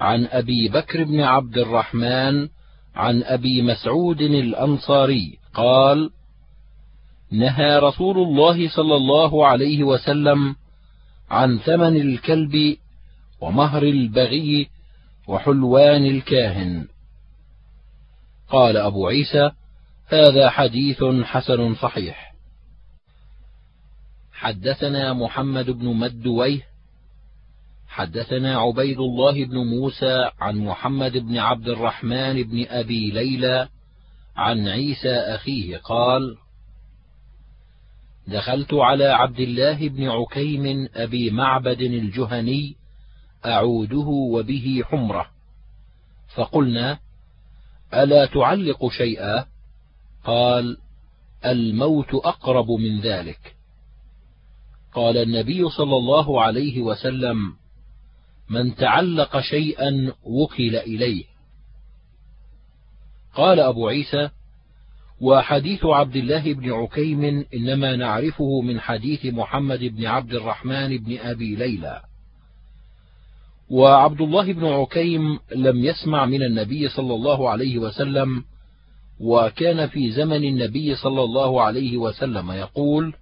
عن 0.00 0.26
أبي 0.26 0.68
بكر 0.68 1.04
بن 1.04 1.20
عبد 1.20 1.58
الرحمن 1.58 2.48
عن 2.94 3.22
أبي 3.22 3.62
مسعود 3.62 4.20
الأنصاري 4.20 5.38
قال 5.54 6.10
نهى 7.32 7.78
رسول 7.78 8.18
الله 8.18 8.68
صلى 8.68 8.96
الله 8.96 9.46
عليه 9.46 9.84
وسلم 9.84 10.56
عن 11.30 11.58
ثمن 11.58 11.96
الكلب 11.96 12.76
ومهر 13.40 13.82
البغي 13.82 14.68
وحلوان 15.28 16.06
الكاهن. 16.06 16.88
قال 18.48 18.76
أبو 18.76 19.06
عيسى 19.08 19.50
هذا 20.06 20.50
حديث 20.50 21.04
حسن 21.24 21.74
صحيح. 21.74 22.32
حدثنا 24.32 25.12
محمد 25.12 25.70
بن 25.70 25.94
مدويه 25.94 26.72
حدثنا 27.88 28.58
عبيد 28.58 29.00
الله 29.00 29.44
بن 29.44 29.56
موسى 29.56 30.30
عن 30.40 30.58
محمد 30.58 31.12
بن 31.12 31.38
عبد 31.38 31.68
الرحمن 31.68 32.42
بن 32.42 32.66
أبي 32.68 33.10
ليلى 33.10 33.68
عن 34.36 34.68
عيسى 34.68 35.14
أخيه 35.14 35.76
قال 35.76 36.36
دخلت 38.28 38.74
على 38.74 39.04
عبد 39.04 39.40
الله 39.40 39.88
بن 39.88 40.08
عكيم 40.08 40.88
أبي 40.94 41.30
معبد 41.30 41.80
الجهني 41.80 42.76
أعوده 43.46 44.06
وبه 44.06 44.82
حمرة. 44.84 45.26
فقلنا 46.34 46.98
ألا 47.94 48.26
تعلق 48.26 48.88
شيئا؟ 48.88 49.46
قال 50.24 50.76
الموت 51.44 52.14
أقرب 52.14 52.70
من 52.70 53.00
ذلك. 53.00 53.56
قال 54.94 55.16
النبي 55.16 55.68
صلى 55.68 55.96
الله 55.96 56.42
عليه 56.42 56.82
وسلم 56.82 57.36
من 58.50 58.74
تعلق 58.74 59.40
شيئا 59.40 60.12
وكل 60.24 60.76
إليه. 60.76 61.24
قال 63.34 63.60
أبو 63.60 63.88
عيسى 63.88 64.30
وحديث 65.22 65.84
عبد 65.84 66.16
الله 66.16 66.54
بن 66.54 66.72
عكيم 66.72 67.46
إنما 67.54 67.96
نعرفه 67.96 68.60
من 68.60 68.80
حديث 68.80 69.26
محمد 69.26 69.78
بن 69.84 70.06
عبد 70.06 70.34
الرحمن 70.34 70.98
بن 70.98 71.18
أبي 71.18 71.54
ليلى. 71.56 72.02
وعبد 73.70 74.20
الله 74.20 74.52
بن 74.52 74.64
عكيم 74.64 75.38
لم 75.54 75.84
يسمع 75.84 76.26
من 76.26 76.42
النبي 76.42 76.88
صلى 76.88 77.14
الله 77.14 77.50
عليه 77.50 77.78
وسلم 77.78 78.44
وكان 79.20 79.86
في 79.86 80.10
زمن 80.10 80.44
النبي 80.44 80.94
صلى 80.96 81.22
الله 81.22 81.62
عليه 81.62 81.96
وسلم 81.96 82.50
يقول 82.50 83.14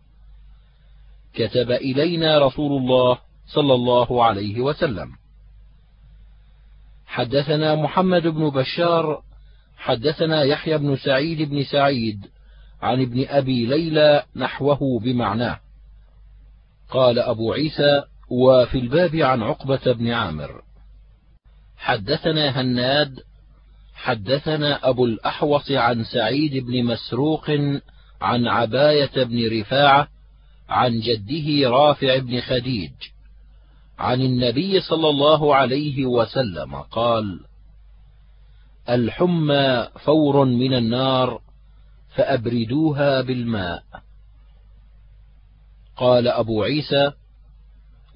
كتب 1.34 1.70
إلينا 1.70 2.38
رسول 2.46 2.82
الله 2.82 3.18
صلى 3.46 3.74
الله 3.74 4.24
عليه 4.24 4.60
وسلم. 4.60 5.08
حدثنا 7.06 7.74
محمد 7.74 8.26
بن 8.26 8.48
بشار 8.50 9.22
حدثنا 9.80 10.42
يحيى 10.42 10.78
بن 10.78 10.96
سعيد 10.96 11.42
بن 11.42 11.64
سعيد 11.64 12.26
عن 12.82 13.02
ابن 13.02 13.24
أبي 13.28 13.66
ليلى 13.66 14.22
نحوه 14.36 15.00
بمعناه. 15.00 15.60
قال 16.90 17.18
أبو 17.18 17.52
عيسى 17.52 18.02
وفي 18.30 18.78
الباب 18.78 19.16
عن 19.16 19.42
عقبة 19.42 19.92
بن 19.92 20.10
عامر. 20.10 20.62
حدثنا 21.76 22.60
هناد 22.60 23.20
حدثنا 23.94 24.88
أبو 24.88 25.04
الأحوص 25.04 25.70
عن 25.70 26.04
سعيد 26.04 26.66
بن 26.66 26.84
مسروق 26.84 27.50
عن 28.20 28.46
عباية 28.46 29.24
بن 29.24 29.60
رفاعة 29.60 30.08
عن 30.68 31.00
جده 31.00 31.70
رافع 31.70 32.18
بن 32.18 32.40
خديج 32.40 32.92
عن 33.98 34.20
النبي 34.20 34.80
صلى 34.80 35.08
الله 35.08 35.54
عليه 35.54 36.06
وسلم 36.06 36.74
قال 36.74 37.40
الحمى 38.90 39.88
فور 40.04 40.44
من 40.44 40.74
النار 40.74 41.40
فأبردوها 42.16 43.20
بالماء. 43.20 43.82
قال 45.96 46.28
أبو 46.28 46.62
عيسى 46.62 47.12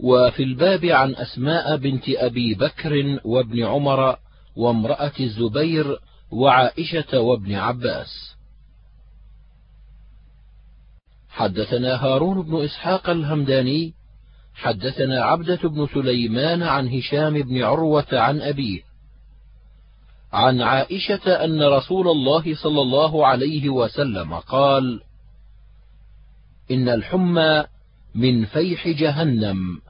وفي 0.01 0.43
الباب 0.43 0.85
عن 0.85 1.15
أسماء 1.15 1.77
بنت 1.77 2.05
أبي 2.09 2.55
بكر 2.55 3.21
وابن 3.25 3.65
عمر 3.65 4.17
وامرأة 4.57 5.13
الزبير 5.21 5.99
وعائشة 6.31 7.21
وابن 7.21 7.55
عباس. 7.55 8.35
حدثنا 11.29 12.05
هارون 12.05 12.43
بن 12.43 12.65
إسحاق 12.65 13.11
الهمداني 13.11 13.95
حدثنا 14.55 15.25
عبدة 15.25 15.69
بن 15.69 15.87
سليمان 15.95 16.63
عن 16.63 16.89
هشام 16.89 17.43
بن 17.43 17.63
عروة 17.63 18.07
عن 18.13 18.41
أبيه 18.41 18.81
عن 20.35 20.63
عائشة 20.63 21.45
أن 21.45 21.63
رسول 21.63 22.09
الله 22.09 22.55
صلى 22.55 22.81
الله 22.81 23.27
عليه 23.27 23.69
وسلم 23.69 24.35
قال 24.35 25.01
إن 26.71 26.89
الحمى 26.89 27.65
من 28.15 28.45
فيح 28.45 28.89
جهنم 28.89 29.81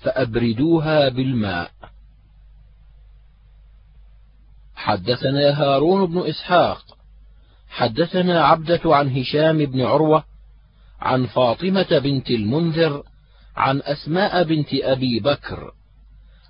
فأبردوها 0.00 1.08
بالماء. 1.08 1.70
حدثنا 4.74 5.62
هارون 5.62 6.06
بن 6.06 6.18
إسحاق 6.28 6.84
حدثنا 7.68 8.44
عبدة 8.44 8.80
عن 8.84 9.16
هشام 9.16 9.58
بن 9.58 9.80
عروة 9.80 10.24
عن 11.00 11.26
فاطمة 11.26 11.98
بنت 11.98 12.30
المنذر 12.30 13.02
عن 13.56 13.82
أسماء 13.84 14.42
بنت 14.42 14.68
أبي 14.74 15.20
بكر 15.20 15.72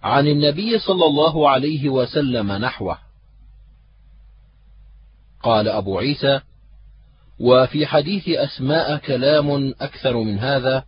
عن 0.03 0.27
النبي 0.29 0.79
صلى 0.79 1.07
الله 1.07 1.51
عليه 1.51 1.89
وسلم 1.89 2.53
نحوه. 2.53 3.12
قال 5.43 5.69
أبو 5.69 5.99
عيسى 5.99 6.41
وفي 7.41 7.87
حديث 7.87 8.29
أسماء 8.29 8.97
كلام 8.97 9.75
أكثر 9.81 10.17
من 10.17 10.39
هذا 10.39 10.85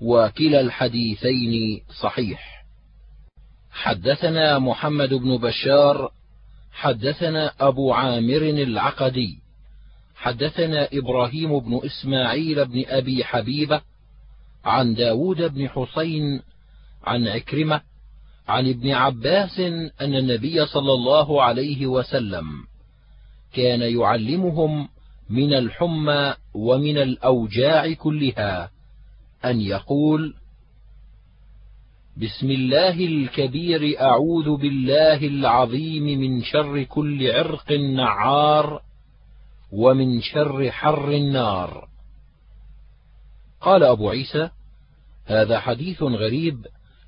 وكلا 0.00 0.60
الحديثين 0.60 1.80
صحيح. 2.00 2.64
حدثنا 3.70 4.58
محمد 4.58 5.14
بن 5.14 5.36
بشار 5.36 6.10
حدثنا 6.72 7.52
أبو 7.60 7.92
عامر 7.92 8.42
العقدي 8.42 9.38
حدثنا 10.16 10.88
إبراهيم 10.92 11.58
بن 11.58 11.80
إسماعيل 11.84 12.64
بن 12.64 12.84
أبي 12.86 13.24
حبيبة 13.24 13.80
عن 14.64 14.94
داود 14.94 15.54
بن 15.54 15.68
حسين 15.68 16.42
عن 17.04 17.28
عكرمة 17.28 17.80
عن 18.48 18.68
ابن 18.68 18.90
عباس 18.90 19.60
أن 20.00 20.14
النبي 20.14 20.66
صلى 20.66 20.92
الله 20.92 21.42
عليه 21.42 21.86
وسلم 21.86 22.46
كان 23.54 23.80
يعلمهم 23.80 24.88
من 25.30 25.54
الحمى 25.54 26.34
ومن 26.54 26.98
الأوجاع 26.98 27.92
كلها 27.92 28.70
أن 29.44 29.60
يقول 29.60 30.34
بسم 32.16 32.50
الله 32.50 33.06
الكبير 33.06 34.00
أعوذ 34.00 34.56
بالله 34.56 35.26
العظيم 35.26 36.04
من 36.20 36.42
شر 36.42 36.82
كل 36.82 37.30
عرق 37.30 37.72
نعار 37.72 38.82
ومن 39.72 40.20
شر 40.20 40.70
حر 40.70 41.10
النار. 41.10 41.88
قال 43.60 43.82
أبو 43.82 44.10
عيسى 44.10 44.50
هذا 45.26 45.60
حديث 45.60 46.02
غريب 46.02 46.66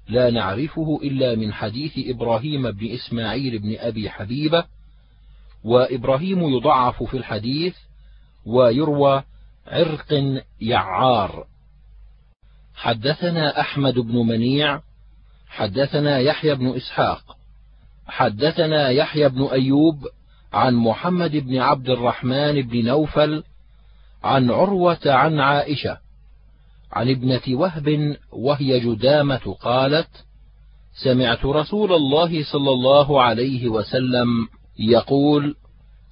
لا 0.08 0.30
نعرفه 0.30 1.00
إلا 1.02 1.34
من 1.34 1.52
حديث 1.52 1.92
إبراهيم 1.98 2.70
بن 2.70 2.86
إسماعيل 2.86 3.58
بن 3.58 3.76
أبي 3.78 4.10
حبيبة 4.10 4.64
وإبراهيم 5.64 6.48
يضعف 6.48 7.02
في 7.02 7.16
الحديث 7.16 7.76
ويروى 8.46 9.22
عرق 9.66 10.40
يعار. 10.60 11.46
حدثنا 12.74 13.60
أحمد 13.60 13.94
بن 13.94 14.16
منيع 14.16 14.80
حدثنا 15.48 16.18
يحيى 16.18 16.54
بن 16.54 16.76
إسحاق 16.76 17.36
حدثنا 18.06 18.88
يحيى 18.88 19.28
بن 19.28 19.44
أيوب 19.44 20.08
عن 20.52 20.74
محمد 20.74 21.36
بن 21.36 21.58
عبد 21.58 21.90
الرحمن 21.90 22.62
بن 22.62 22.84
نوفل 22.84 23.44
عن 24.24 24.50
عروة 24.50 25.00
عن 25.06 25.40
عائشة 25.40 25.98
عن 26.92 27.10
ابنة 27.10 27.42
وهب 27.48 28.16
وهي 28.32 28.80
جدامة 28.80 29.56
قالت 29.60 30.08
سمعت 31.04 31.44
رسول 31.44 31.92
الله 31.92 32.44
صلى 32.44 32.70
الله 32.70 33.22
عليه 33.22 33.68
وسلم 33.68 34.48
يقول 34.78 35.56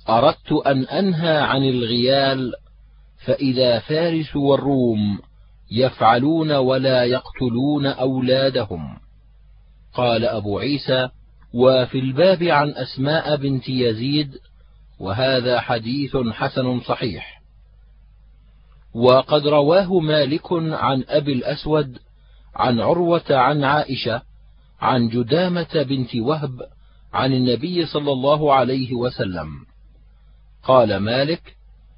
أردت 0.09 0.53
أن 0.53 0.85
أنهى 0.85 1.37
عن 1.37 1.65
الغيال 1.65 2.53
فإذا 3.25 3.79
فارس 3.79 4.37
والروم 4.37 5.19
يفعلون 5.71 6.53
ولا 6.53 7.05
يقتلون 7.05 7.87
أولادهم. 7.87 8.99
قال 9.95 10.25
أبو 10.25 10.59
عيسى 10.59 11.09
وفي 11.55 11.99
الباب 11.99 12.43
عن 12.43 12.71
أسماء 12.71 13.37
بنت 13.37 13.69
يزيد 13.69 14.39
وهذا 15.01 15.61
حديث 15.61 16.17
حسن 16.17 16.81
صحيح. 16.81 17.43
وقد 18.95 19.47
رواه 19.47 19.99
مالك 19.99 20.53
عن 20.53 21.05
أبي 21.09 21.33
الأسود 21.33 21.99
عن 22.55 22.81
عروة 22.81 23.25
عن 23.31 23.65
عائشة 23.65 24.23
عن 24.81 25.09
جدامة 25.09 25.83
بنت 25.89 26.17
وهب 26.17 26.51
عن 27.15 27.33
النبي 27.33 27.87
صلى 27.87 28.13
الله 28.13 28.55
عليه 28.55 28.95
وسلم. 28.95 29.49
قال 30.63 30.97
مالك 30.97 31.57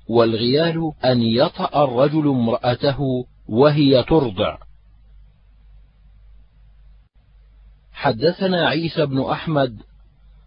والغيال 0.09 0.93
أن 1.05 1.23
يطأ 1.23 1.85
الرجل 1.85 2.29
امرأته 2.29 3.27
وهي 3.49 4.03
ترضع. 4.03 4.59
حدثنا 7.93 8.69
عيسى 8.69 9.07
بن 9.07 9.21
أحمد 9.21 9.83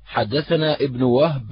حدثنا 0.06 0.76
ابن 0.76 1.04
وهب 1.04 1.44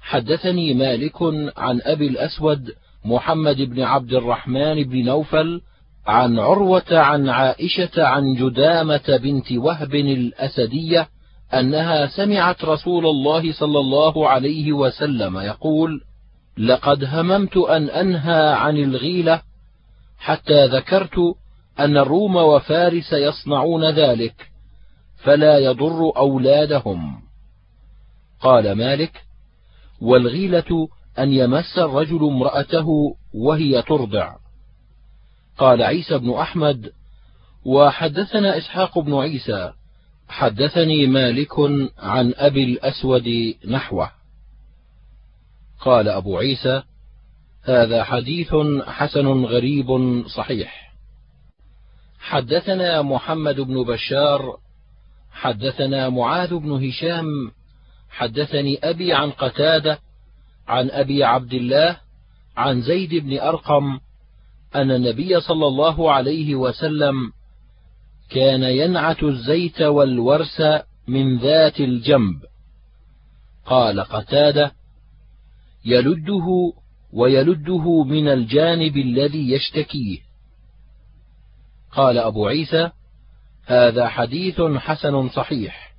حدثني 0.00 0.74
مالك 0.74 1.22
عن 1.56 1.80
أبي 1.82 2.06
الأسود 2.06 2.72
محمد 3.04 3.56
بن 3.56 3.82
عبد 3.82 4.12
الرحمن 4.12 4.84
بن 4.84 5.04
نوفل 5.04 5.60
عن 6.06 6.38
عروة 6.38 6.98
عن 6.98 7.28
عائشة 7.28 8.06
عن 8.06 8.34
جدامة 8.34 9.18
بنت 9.22 9.52
وهب 9.52 9.94
الأسدية 9.94 11.08
أنها 11.54 12.06
سمعت 12.06 12.64
رسول 12.64 13.06
الله 13.06 13.52
صلى 13.52 13.78
الله 13.78 14.28
عليه 14.28 14.72
وسلم 14.72 15.38
يقول: 15.38 16.00
لقد 16.58 17.04
هممت 17.04 17.56
أن 17.56 17.90
أنهى 17.90 18.52
عن 18.52 18.76
الغيلة 18.76 19.42
حتى 20.18 20.66
ذكرت 20.66 21.18
أن 21.78 21.96
الروم 21.96 22.36
وفارس 22.36 23.12
يصنعون 23.12 23.90
ذلك 23.90 24.50
فلا 25.16 25.58
يضر 25.58 26.16
أولادهم. 26.16 27.22
قال 28.40 28.72
مالك: 28.72 29.24
والغيلة 30.00 30.88
أن 31.18 31.32
يمس 31.32 31.78
الرجل 31.78 32.24
امرأته 32.24 33.16
وهي 33.34 33.82
ترضع. 33.82 34.36
قال 35.58 35.82
عيسى 35.82 36.18
بن 36.18 36.30
أحمد: 36.30 36.92
وحدثنا 37.64 38.58
إسحاق 38.58 38.98
بن 38.98 39.14
عيسى 39.14 39.72
حدثني 40.30 41.06
مالك 41.06 41.52
عن 41.98 42.34
أبي 42.36 42.64
الأسود 42.64 43.54
نحوه. 43.68 44.10
قال 45.80 46.08
أبو 46.08 46.38
عيسى: 46.38 46.82
هذا 47.62 48.04
حديث 48.04 48.54
حسن 48.86 49.26
غريب 49.26 50.22
صحيح. 50.26 50.92
حدثنا 52.20 53.02
محمد 53.02 53.60
بن 53.60 53.84
بشار 53.84 54.58
حدثنا 55.32 56.08
معاذ 56.08 56.54
بن 56.54 56.88
هشام 56.88 57.26
حدثني 58.10 58.78
أبي 58.82 59.12
عن 59.12 59.30
قتادة 59.30 59.98
عن 60.68 60.90
أبي 60.90 61.24
عبد 61.24 61.54
الله 61.54 61.96
عن 62.56 62.82
زيد 62.82 63.14
بن 63.14 63.38
أرقم 63.38 64.00
أن 64.74 64.90
النبي 64.90 65.40
صلى 65.40 65.66
الله 65.66 66.12
عليه 66.12 66.54
وسلم 66.54 67.32
كان 68.30 68.62
ينعت 68.62 69.22
الزيت 69.22 69.82
والورس 69.82 70.62
من 71.08 71.38
ذات 71.38 71.80
الجنب. 71.80 72.42
قال 73.66 74.00
قتادة 74.00 74.72
يلده 75.84 76.72
ويلده 77.12 78.02
من 78.04 78.28
الجانب 78.28 78.96
الذي 78.96 79.52
يشتكيه. 79.52 80.18
قال 81.92 82.18
أبو 82.18 82.46
عيسى 82.46 82.90
هذا 83.66 84.08
حديث 84.08 84.60
حسن 84.60 85.28
صحيح. 85.28 85.94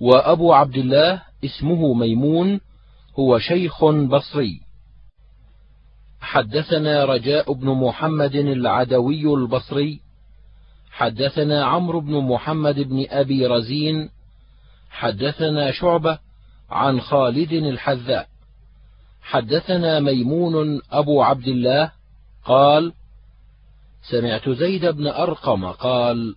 وأبو 0.00 0.52
عبد 0.52 0.76
الله 0.76 1.22
اسمه 1.44 1.94
ميمون 1.94 2.60
هو 3.18 3.38
شيخ 3.38 3.84
بصري. 3.84 4.60
حدثنا 6.20 7.04
رجاء 7.04 7.52
بن 7.52 7.66
محمد 7.68 8.34
العدوي 8.34 9.34
البصري 9.34 10.07
حدثنا 10.98 11.64
عمرو 11.64 12.00
بن 12.00 12.14
محمد 12.14 12.80
بن 12.80 13.06
أبي 13.10 13.46
رزين 13.46 14.10
حدثنا 14.90 15.70
شعبة 15.70 16.18
عن 16.70 17.00
خالد 17.00 17.52
الحذاء. 17.52 18.28
حدثنا 19.22 20.00
ميمون 20.00 20.80
أبو 20.90 21.22
عبد 21.22 21.48
الله 21.48 21.92
قال 22.44 22.92
سمعت 24.10 24.48
زيد 24.48 24.86
بن 24.86 25.06
أرقم 25.06 25.64
قال 25.64 26.34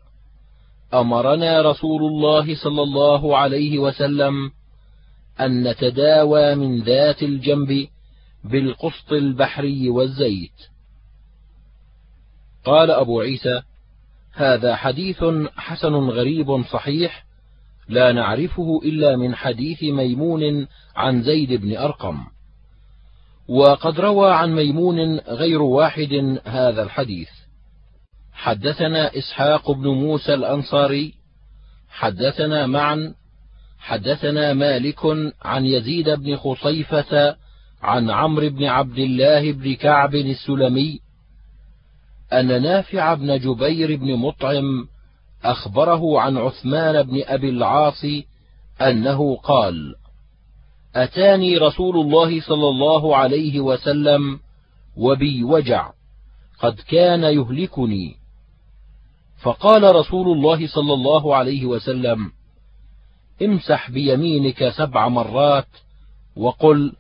أمرنا 0.93 1.61
رسول 1.61 2.01
الله 2.03 2.55
صلى 2.63 2.83
الله 2.83 3.37
عليه 3.37 3.79
وسلم 3.79 4.51
أن 5.39 5.67
نتداوى 5.67 6.55
من 6.55 6.81
ذات 6.83 7.23
الجنب 7.23 7.87
بالقسط 8.43 9.11
البحري 9.11 9.89
والزيت. 9.89 10.59
قال 12.65 12.91
أبو 12.91 13.21
عيسى 13.21 13.61
هذا 14.41 14.75
حديث 14.75 15.23
حسن 15.57 15.93
غريب 15.93 16.63
صحيح 16.63 17.25
لا 17.89 18.11
نعرفه 18.11 18.81
إلا 18.83 19.15
من 19.15 19.35
حديث 19.35 19.83
ميمون 19.83 20.67
عن 20.95 21.23
زيد 21.23 21.53
بن 21.53 21.77
أرقم. 21.77 22.17
وقد 23.47 23.99
روى 23.99 24.33
عن 24.33 24.55
ميمون 24.55 25.17
غير 25.17 25.61
واحد 25.61 26.39
هذا 26.45 26.83
الحديث. 26.83 27.29
حدثنا 28.33 29.17
إسحاق 29.17 29.71
بن 29.71 29.87
موسى 29.87 30.33
الأنصاري 30.33 31.13
حدثنا 31.89 32.67
معا 32.67 33.13
حدثنا 33.79 34.53
مالك 34.53 34.99
عن 35.41 35.65
يزيد 35.65 36.09
بن 36.09 36.35
خصيفة 36.35 37.35
عن 37.81 38.09
عمرو 38.09 38.49
بن 38.49 38.63
عبد 38.63 38.97
الله 38.97 39.51
بن 39.51 39.75
كعب 39.75 40.15
السلمي 40.15 40.99
أن 42.33 42.61
نافع 42.61 43.13
بن 43.13 43.39
جبير 43.39 43.95
بن 43.95 44.15
مطعم 44.15 44.87
أخبره 45.43 46.19
عن 46.19 46.37
عثمان 46.37 47.03
بن 47.03 47.21
أبي 47.25 47.49
العاص 47.49 48.05
أنه 48.81 49.35
قال 49.35 49.95
أتاني 50.95 51.57
رسول 51.57 51.97
الله 51.97 52.41
صلى 52.41 52.69
الله 52.69 53.15
عليه 53.15 53.59
وسلم 53.59 54.39
وبي 54.97 55.43
وجع 55.43 55.91
قد 56.59 56.79
كان 56.89 57.23
يهلكني. 57.23 58.15
فقال 59.41 59.95
رسول 59.95 60.37
الله 60.37 60.67
صلى 60.67 60.93
الله 60.93 61.35
عليه 61.35 61.65
وسلم 61.65 62.31
امسح 63.41 63.91
بيمينك 63.91 64.69
سبع 64.69 65.07
مرات 65.07 65.67
وقل 66.35 66.93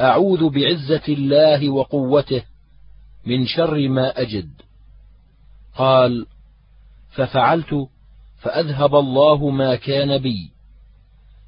أعوذ 0.00 0.48
بعزة 0.48 1.02
الله 1.08 1.70
وقوته. 1.70 2.42
من 3.26 3.46
شر 3.46 3.88
ما 3.88 4.20
أجد. 4.20 4.50
قال 5.74 6.26
ففعلت 7.10 7.88
فأذهب 8.38 8.94
الله 8.94 9.50
ما 9.50 9.76
كان 9.76 10.18
بي 10.18 10.50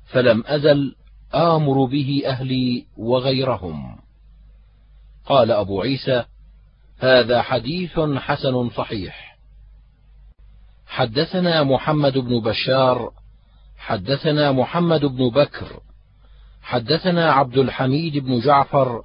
فلم 0.07 0.45
أزل 0.47 0.95
آمر 1.35 1.85
به 1.85 2.23
أهلي 2.27 2.87
وغيرهم. 2.97 3.99
قال 5.27 5.51
أبو 5.51 5.83
عيسى 5.83 6.25
هذا 6.99 7.43
حديث 7.43 8.01
حسن 8.01 8.71
صحيح. 8.71 9.39
حدثنا 10.87 11.63
محمد 11.63 12.19
بن 12.19 12.41
بشار 12.41 13.13
حدثنا 13.79 14.53
محمد 14.53 15.05
بن 15.05 15.29
بكر 15.29 15.81
حدثنا 16.63 17.33
عبد 17.33 17.59
الحميد 17.59 18.19
بن 18.19 18.41
جعفر 18.41 19.05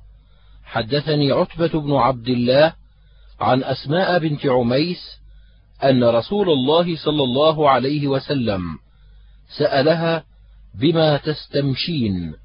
حدثني 0.73 1.31
عتبة 1.31 1.81
بن 1.81 1.93
عبد 1.93 2.27
الله 2.27 2.73
عن 3.39 3.63
أسماء 3.63 4.19
بنت 4.19 4.45
عميس 4.45 5.19
أن 5.83 6.03
رسول 6.03 6.49
الله 6.49 6.97
صلى 6.97 7.23
الله 7.23 7.69
عليه 7.69 8.07
وسلم 8.07 8.61
سألها 9.57 10.23
بما 10.79 11.17
تستمشين؟ 11.17 12.35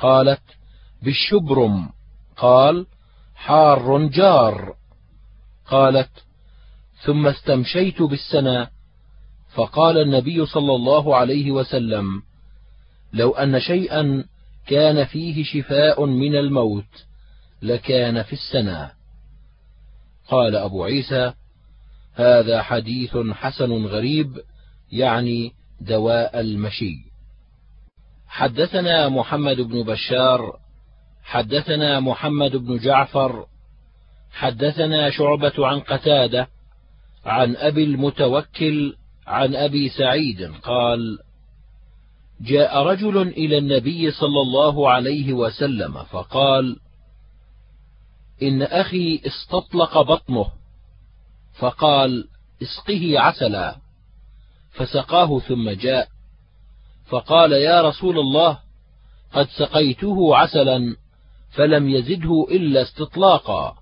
قالت 0.00 0.42
بالشبرم. 1.02 1.88
قال 2.36 2.86
حار 3.34 4.06
جار. 4.06 4.74
قالت 5.70 6.24
ثم 7.04 7.26
استمشيت 7.26 8.02
بالسنة 8.02 8.68
فقال 9.54 9.98
النبي 9.98 10.46
صلى 10.46 10.74
الله 10.74 11.16
عليه 11.16 11.50
وسلم 11.50 12.22
لو 13.12 13.30
أن 13.30 13.60
شيئا 13.60 14.24
كان 14.66 15.04
فيه 15.04 15.44
شفاء 15.44 16.04
من 16.04 16.36
الموت. 16.36 17.07
لكان 17.62 18.22
في 18.22 18.32
السنة. 18.32 18.90
قال 20.28 20.56
أبو 20.56 20.84
عيسى 20.84 21.32
هذا 22.14 22.62
حديث 22.62 23.16
حسن 23.16 23.86
غريب 23.86 24.40
يعني 24.92 25.52
دواء 25.80 26.40
المشي. 26.40 26.94
حدثنا 28.28 29.08
محمد 29.08 29.60
بن 29.60 29.82
بشار 29.82 30.58
حدثنا 31.22 32.00
محمد 32.00 32.56
بن 32.56 32.78
جعفر 32.78 33.46
حدثنا 34.30 35.10
شعبة 35.10 35.66
عن 35.66 35.80
قتادة 35.80 36.48
عن 37.24 37.56
أبي 37.56 37.84
المتوكل 37.84 38.94
عن 39.26 39.54
أبي 39.54 39.88
سعيد 39.88 40.52
قال: 40.62 41.18
جاء 42.40 42.82
رجل 42.82 43.18
إلى 43.18 43.58
النبي 43.58 44.10
صلى 44.10 44.40
الله 44.40 44.90
عليه 44.90 45.32
وسلم 45.32 46.02
فقال: 46.02 46.76
إن 48.42 48.62
أخي 48.62 49.20
استطلق 49.26 50.02
بطنه، 50.02 50.46
فقال: 51.58 52.28
اسقه 52.62 53.20
عسلا، 53.20 53.76
فسقاه 54.70 55.38
ثم 55.38 55.70
جاء، 55.70 56.08
فقال: 57.06 57.52
يا 57.52 57.82
رسول 57.82 58.18
الله، 58.18 58.58
قد 59.32 59.48
سقيته 59.48 60.36
عسلا 60.36 60.96
فلم 61.50 61.88
يزده 61.88 62.46
إلا 62.50 62.82
استطلاقا، 62.82 63.76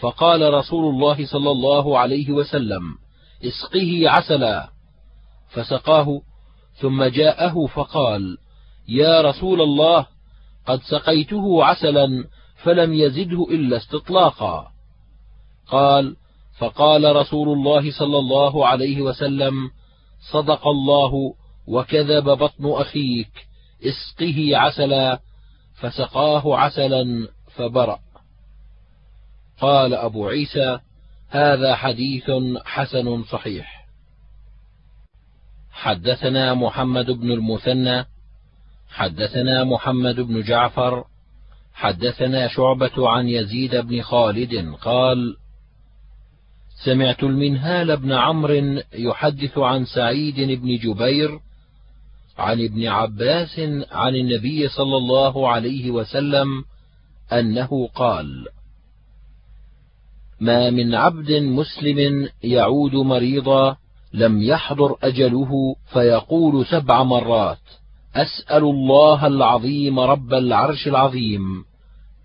فقال 0.00 0.54
رسول 0.54 0.94
الله 0.94 1.26
صلى 1.26 1.50
الله 1.50 1.98
عليه 1.98 2.30
وسلم 2.30 2.82
اسقه 3.44 4.10
عسلا. 4.10 4.68
فسقاه 5.48 6.20
ثم 6.80 7.04
جاءه 7.04 7.66
فقال 7.66 8.36
يا 8.88 9.20
رسول 9.20 9.60
الله 9.60 10.06
قد 10.66 10.82
سقيته 10.82 11.64
عسلا 11.64 12.24
فلم 12.66 12.94
يزده 12.94 13.46
إلا 13.50 13.76
استطلاقا. 13.76 14.72
قال 15.66 16.16
فقال 16.58 17.16
رسول 17.16 17.48
الله 17.48 17.98
صلى 17.98 18.18
الله 18.18 18.66
عليه 18.66 19.02
وسلم 19.02 19.70
صدق 20.32 20.66
الله 20.66 21.34
وكذب 21.66 22.24
بطن 22.24 22.72
أخيك 22.72 23.46
اسقه 23.84 24.50
عسلا 24.58 25.20
فسقاه 25.80 26.56
عسلا 26.56 27.28
فبرأ. 27.54 27.98
قال 29.60 29.94
أبو 29.94 30.28
عيسى 30.28 30.78
هذا 31.30 31.74
حديث 31.74 32.30
حسن 32.64 33.24
صحيح. 33.24 33.86
حدثنا 35.70 36.54
محمد 36.54 37.10
بن 37.10 37.30
المثنى 37.30 38.04
حدثنا 38.90 39.64
محمد 39.64 40.20
بن 40.20 40.42
جعفر 40.42 41.04
حدثنا 41.76 42.48
شعبة 42.48 43.08
عن 43.08 43.28
يزيد 43.28 43.76
بن 43.76 44.02
خالد 44.02 44.74
قال 44.80 45.36
سمعت 46.84 47.22
المنهال 47.22 47.96
بن 47.96 48.12
عمرو 48.12 48.82
يحدث 48.94 49.58
عن 49.58 49.84
سعيد 49.84 50.40
بن 50.60 50.76
جبير 50.76 51.40
عن 52.38 52.64
ابن 52.64 52.86
عباس 52.86 53.60
عن 53.92 54.14
النبي 54.14 54.68
صلى 54.68 54.96
الله 54.96 55.48
عليه 55.48 55.90
وسلم 55.90 56.64
أنه 57.32 57.88
قال 57.94 58.46
ما 60.40 60.70
من 60.70 60.94
عبد 60.94 61.32
مسلم 61.32 62.28
يعود 62.42 62.94
مريضا 62.94 63.76
لم 64.12 64.42
يحضر 64.42 64.96
أجله 65.02 65.76
فيقول 65.92 66.66
سبع 66.66 67.02
مرات. 67.02 67.58
أسأل 68.16 68.62
الله 68.62 69.26
العظيم 69.26 70.00
رب 70.00 70.34
العرش 70.34 70.88
العظيم 70.88 71.64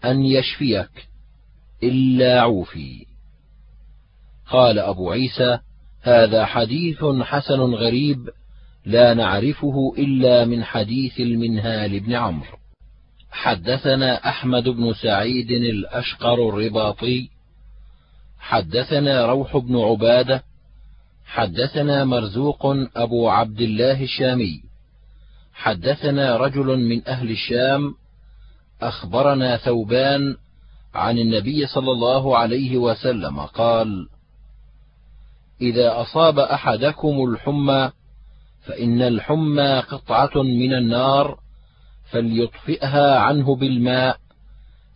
أن 0.05 0.25
يشفيك 0.25 1.07
إلا 1.83 2.41
عوفي. 2.41 3.05
قال 4.49 4.79
أبو 4.79 5.11
عيسى 5.11 5.59
هذا 6.01 6.45
حديث 6.45 7.03
حسن 7.21 7.59
غريب 7.59 8.29
لا 8.85 9.13
نعرفه 9.13 9.93
إلا 9.97 10.45
من 10.45 10.63
حديث 10.63 11.19
المنهال 11.19 11.99
بن 11.99 12.13
عمرو. 12.13 12.57
حدثنا 13.31 14.29
أحمد 14.29 14.63
بن 14.63 14.93
سعيد 14.93 15.51
الأشقر 15.51 16.49
الرباطي. 16.49 17.29
حدثنا 18.39 19.25
روح 19.25 19.57
بن 19.57 19.77
عبادة. 19.77 20.43
حدثنا 21.25 22.05
مرزوق 22.05 22.65
أبو 22.95 23.29
عبد 23.29 23.61
الله 23.61 24.03
الشامي. 24.03 24.70
حدثنا 25.53 26.37
رجل 26.37 26.79
من 26.79 27.07
أهل 27.07 27.31
الشام 27.31 27.95
أخبرنا 28.81 29.57
ثوبان 29.57 30.35
عن 30.93 31.19
النبي 31.19 31.67
صلى 31.67 31.91
الله 31.91 32.37
عليه 32.37 32.77
وسلم 32.77 33.39
قال 33.39 34.07
إذا 35.61 36.01
أصاب 36.01 36.39
أحدكم 36.39 37.23
الحمى 37.23 37.91
فإن 38.65 39.01
الحمى 39.01 39.79
قطعة 39.79 40.41
من 40.43 40.73
النار 40.73 41.39
فليطفئها 42.11 43.19
عنه 43.19 43.55
بالماء 43.55 44.17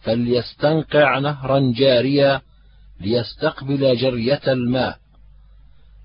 فليستنقع 0.01 1.19
نهرا 1.19 1.73
جاريا 1.75 2.41
ليستقبل 2.99 3.97
جرية 3.97 4.41
الماء. 4.47 4.97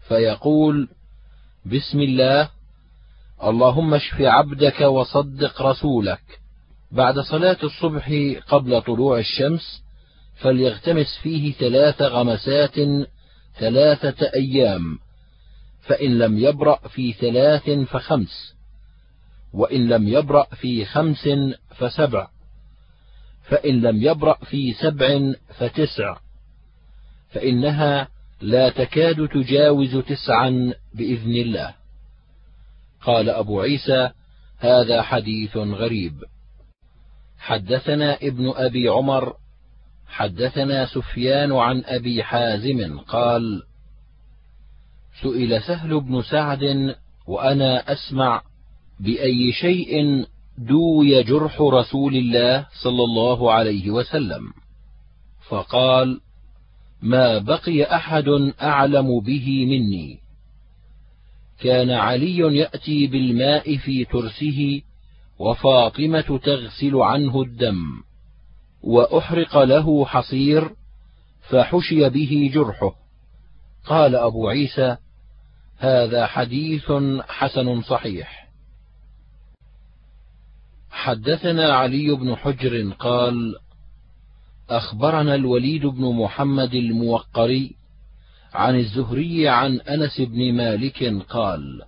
فيقول 0.09 0.89
بسم 1.67 2.01
الله 2.01 2.49
اللهم 3.43 3.95
اشف 3.95 4.21
عبدك 4.21 4.81
وصدق 4.81 5.63
رسولك. 5.63 6.41
بعد 6.93 7.19
صلاة 7.19 7.57
الصبح 7.63 8.13
قبل 8.49 8.83
طلوع 8.83 9.19
الشمس 9.19 9.83
فليغتمس 10.35 11.19
فيه 11.23 11.53
ثلاث 11.53 12.03
غمسات 12.03 12.75
ثلاثة 13.59 14.31
أيام 14.35 14.99
فإن 15.81 16.19
لم 16.19 16.39
يبرأ 16.39 16.89
في 16.89 17.13
ثلاث 17.13 17.71
فخمس 17.71 18.55
وإن 19.53 19.89
لم 19.89 20.09
يبرأ 20.09 20.47
في 20.55 20.85
خمس 20.85 21.29
فسبع 21.77 22.29
فإن 23.43 23.81
لم 23.81 24.03
يبرأ 24.03 24.39
في 24.45 24.73
سبع 24.73 25.33
فتسع 25.59 26.17
فإنها 27.31 28.09
لا 28.41 28.69
تكاد 28.69 29.29
تجاوز 29.29 29.97
تسعا 29.97 30.75
بإذن 30.95 31.31
الله. 31.31 31.80
قال 33.03 33.31
أبو 33.31 33.61
عيسى 33.61 34.11
هذا 34.59 35.03
حديث 35.03 35.57
غريب. 35.57 36.15
حدثنا 37.39 38.19
ابن 38.23 38.53
أبي 38.57 38.89
عمر 38.89 39.35
حدثنا 40.09 40.87
سفيان 40.87 41.53
عن 41.53 41.83
أبي 41.87 42.23
حازم 42.23 42.99
قال 42.99 43.63
سئل 45.23 45.63
سهل 45.63 46.01
بن 46.01 46.23
سعد 46.23 46.95
وأنا 47.27 47.93
أسمع 47.93 48.43
بأي 49.01 49.53
شيء 49.53 50.25
دوي 50.59 51.23
جرح 51.23 51.61
رسول 51.61 52.17
الله 52.17 52.67
صلى 52.83 53.05
الله 53.05 53.53
عليه 53.53 53.91
وسلم. 53.91 54.43
فقال 55.49 56.21
ما 57.03 57.39
بقي 57.39 57.95
أحد 57.95 58.29
أعلم 58.63 59.21
به 59.21 59.67
مني. 59.67 60.19
كان 61.61 61.91
علي 61.91 62.57
يأتي 62.59 63.07
بالماء 63.07 63.77
في 63.77 64.05
ترسه 64.05 64.83
وفاطمة 65.39 66.39
تغسل 66.45 66.97
عنه 66.97 67.43
الدم 67.43 68.03
وأحرق 68.83 69.59
له 69.59 70.05
حصير 70.05 70.71
فحشي 71.49 72.09
به 72.09 72.51
جرحه. 72.55 72.95
قال 73.87 74.17
أبو 74.17 74.49
عيسى 74.49 74.97
هذا 75.79 76.27
حديث 76.27 76.93
حسن 77.29 77.83
صحيح. 77.83 78.49
حدثنا 80.91 81.73
علي 81.73 82.11
بن 82.11 82.37
حجر 82.37 82.93
قال 82.99 83.55
أخبرنا 84.71 85.35
الوليد 85.35 85.87
بن 85.87 86.15
محمد 86.15 86.75
الموقري 86.75 87.80
عن 88.53 88.79
الزهري 88.79 89.49
عن 89.49 89.81
أنس 89.81 90.21
بن 90.21 90.53
مالك 90.53 91.05
قال 91.29 91.83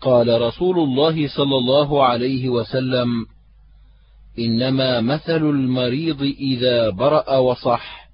قال 0.00 0.42
رسول 0.42 0.78
الله 0.78 1.28
صلى 1.28 1.56
الله 1.56 2.04
عليه 2.04 2.48
وسلم 2.48 3.26
إنما 4.38 5.00
مثل 5.00 5.42
المريض 5.42 6.22
إذا 6.22 6.90
برأ 6.90 7.36
وصح 7.36 8.10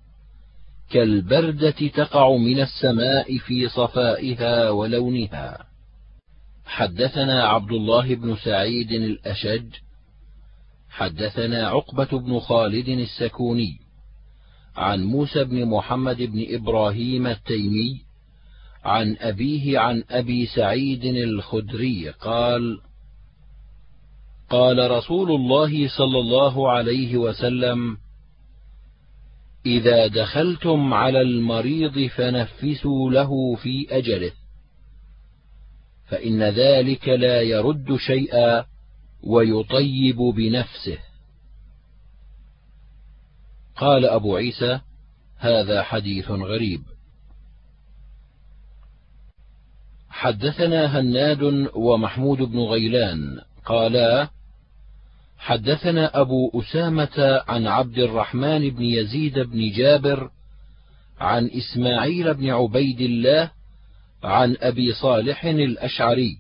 كالبردة 0.91 1.71
تقع 1.71 2.37
من 2.37 2.61
السماء 2.61 3.39
في 3.39 3.69
صفائها 3.69 4.71
ولونها. 4.71 5.67
حدثنا 6.67 7.45
عبد 7.45 7.73
الله 7.73 8.15
بن 8.15 8.37
سعيد 8.37 8.93
الأشج، 8.93 9.67
حدثنا 10.91 11.69
عقبة 11.69 12.19
بن 12.19 12.41
خالد 12.41 12.89
السكوني، 12.89 13.86
عن 14.77 15.05
موسى 15.05 15.45
بن 15.45 15.67
محمد 15.67 16.23
بن 16.23 16.47
إبراهيم 16.55 17.27
التيمي، 17.27 18.01
عن 18.85 19.17
أبيه 19.21 19.79
عن 19.79 20.05
أبي 20.11 20.47
سعيد 20.47 21.05
الخدري 21.05 22.09
قال: 22.11 22.81
قال 24.51 24.91
رسول 24.91 25.31
الله 25.31 25.89
صلى 25.89 26.19
الله 26.19 26.71
عليه 26.71 27.17
وسلم: 27.17 27.97
إذا 29.67 30.07
دخلتم 30.07 30.95
على 30.95 31.21
المريض 31.21 32.07
فنفسوا 32.07 33.11
له 33.11 33.55
في 33.55 33.87
أجله 33.91 34.33
فإن 36.09 36.43
ذلك 36.43 37.09
لا 37.09 37.43
يرد 37.43 37.97
شيئا 37.97 38.65
ويطيب 39.23 40.17
بنفسه. 40.17 40.99
قال 43.77 44.05
أبو 44.05 44.37
عيسى 44.37 44.81
هذا 45.39 45.83
حديث 45.83 46.31
غريب. 46.31 46.83
حدثنا 50.11 51.01
هناد 51.01 51.71
ومحمود 51.75 52.39
بن 52.39 52.59
غيلان 52.59 53.41
قالا 53.65 54.29
حدثنا 55.39 56.21
أبو 56.21 56.61
أسامة 56.61 57.43
عن 57.49 57.67
عبد 57.67 57.99
الرحمن 57.99 58.71
بن 58.71 58.83
يزيد 58.83 59.39
بن 59.39 59.71
جابر 59.71 60.31
عن 61.21 61.51
إسماعيل 61.51 62.35
بن 62.35 62.51
عبيد 62.51 63.01
الله 63.01 63.51
عن 64.23 64.57
أبي 64.61 64.93
صالح 64.93 65.45
الأشعري 65.45 66.39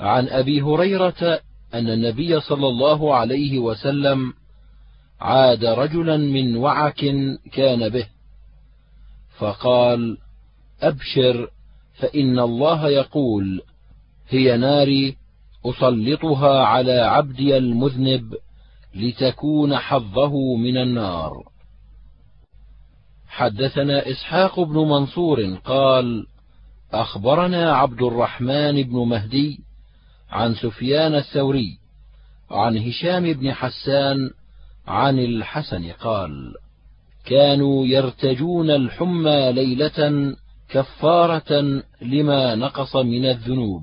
عن 0.00 0.28
أبي 0.28 0.62
هريرة 0.62 1.40
أن 1.74 1.90
النبي 1.90 2.40
صلى 2.40 2.66
الله 2.68 3.14
عليه 3.14 3.58
وسلم 3.58 4.32
عاد 5.20 5.64
رجلا 5.64 6.16
من 6.16 6.56
وعك 6.56 7.04
كان 7.52 7.88
به. 7.88 8.06
فقال 9.38 10.18
أبشر 10.82 11.50
فإن 11.94 12.38
الله 12.38 12.88
يقول 12.88 13.62
هي 14.28 14.56
ناري 14.56 15.16
أسلطها 15.66 16.64
على 16.64 16.92
عبدي 16.92 17.56
المذنب 17.56 18.34
لتكون 18.94 19.76
حظه 19.76 20.56
من 20.56 20.76
النار. 20.76 21.50
حدثنا 23.28 24.10
إسحاق 24.10 24.60
بن 24.60 24.74
منصور 24.74 25.54
قال 25.64 26.26
أخبرنا 26.92 27.72
عبد 27.72 28.02
الرحمن 28.02 28.82
بن 28.82 28.96
مهدي 28.96 29.60
عن 30.30 30.54
سفيان 30.54 31.14
الثوري 31.14 31.78
عن 32.50 32.78
هشام 32.78 33.32
بن 33.32 33.52
حسان 33.52 34.30
عن 34.86 35.18
الحسن 35.18 35.92
قال 35.92 36.54
كانوا 37.24 37.86
يرتجون 37.86 38.70
الحمى 38.70 39.52
ليلة 39.52 40.34
كفارة 40.68 41.82
لما 42.02 42.54
نقص 42.54 42.96
من 42.96 43.24
الذنوب. 43.24 43.82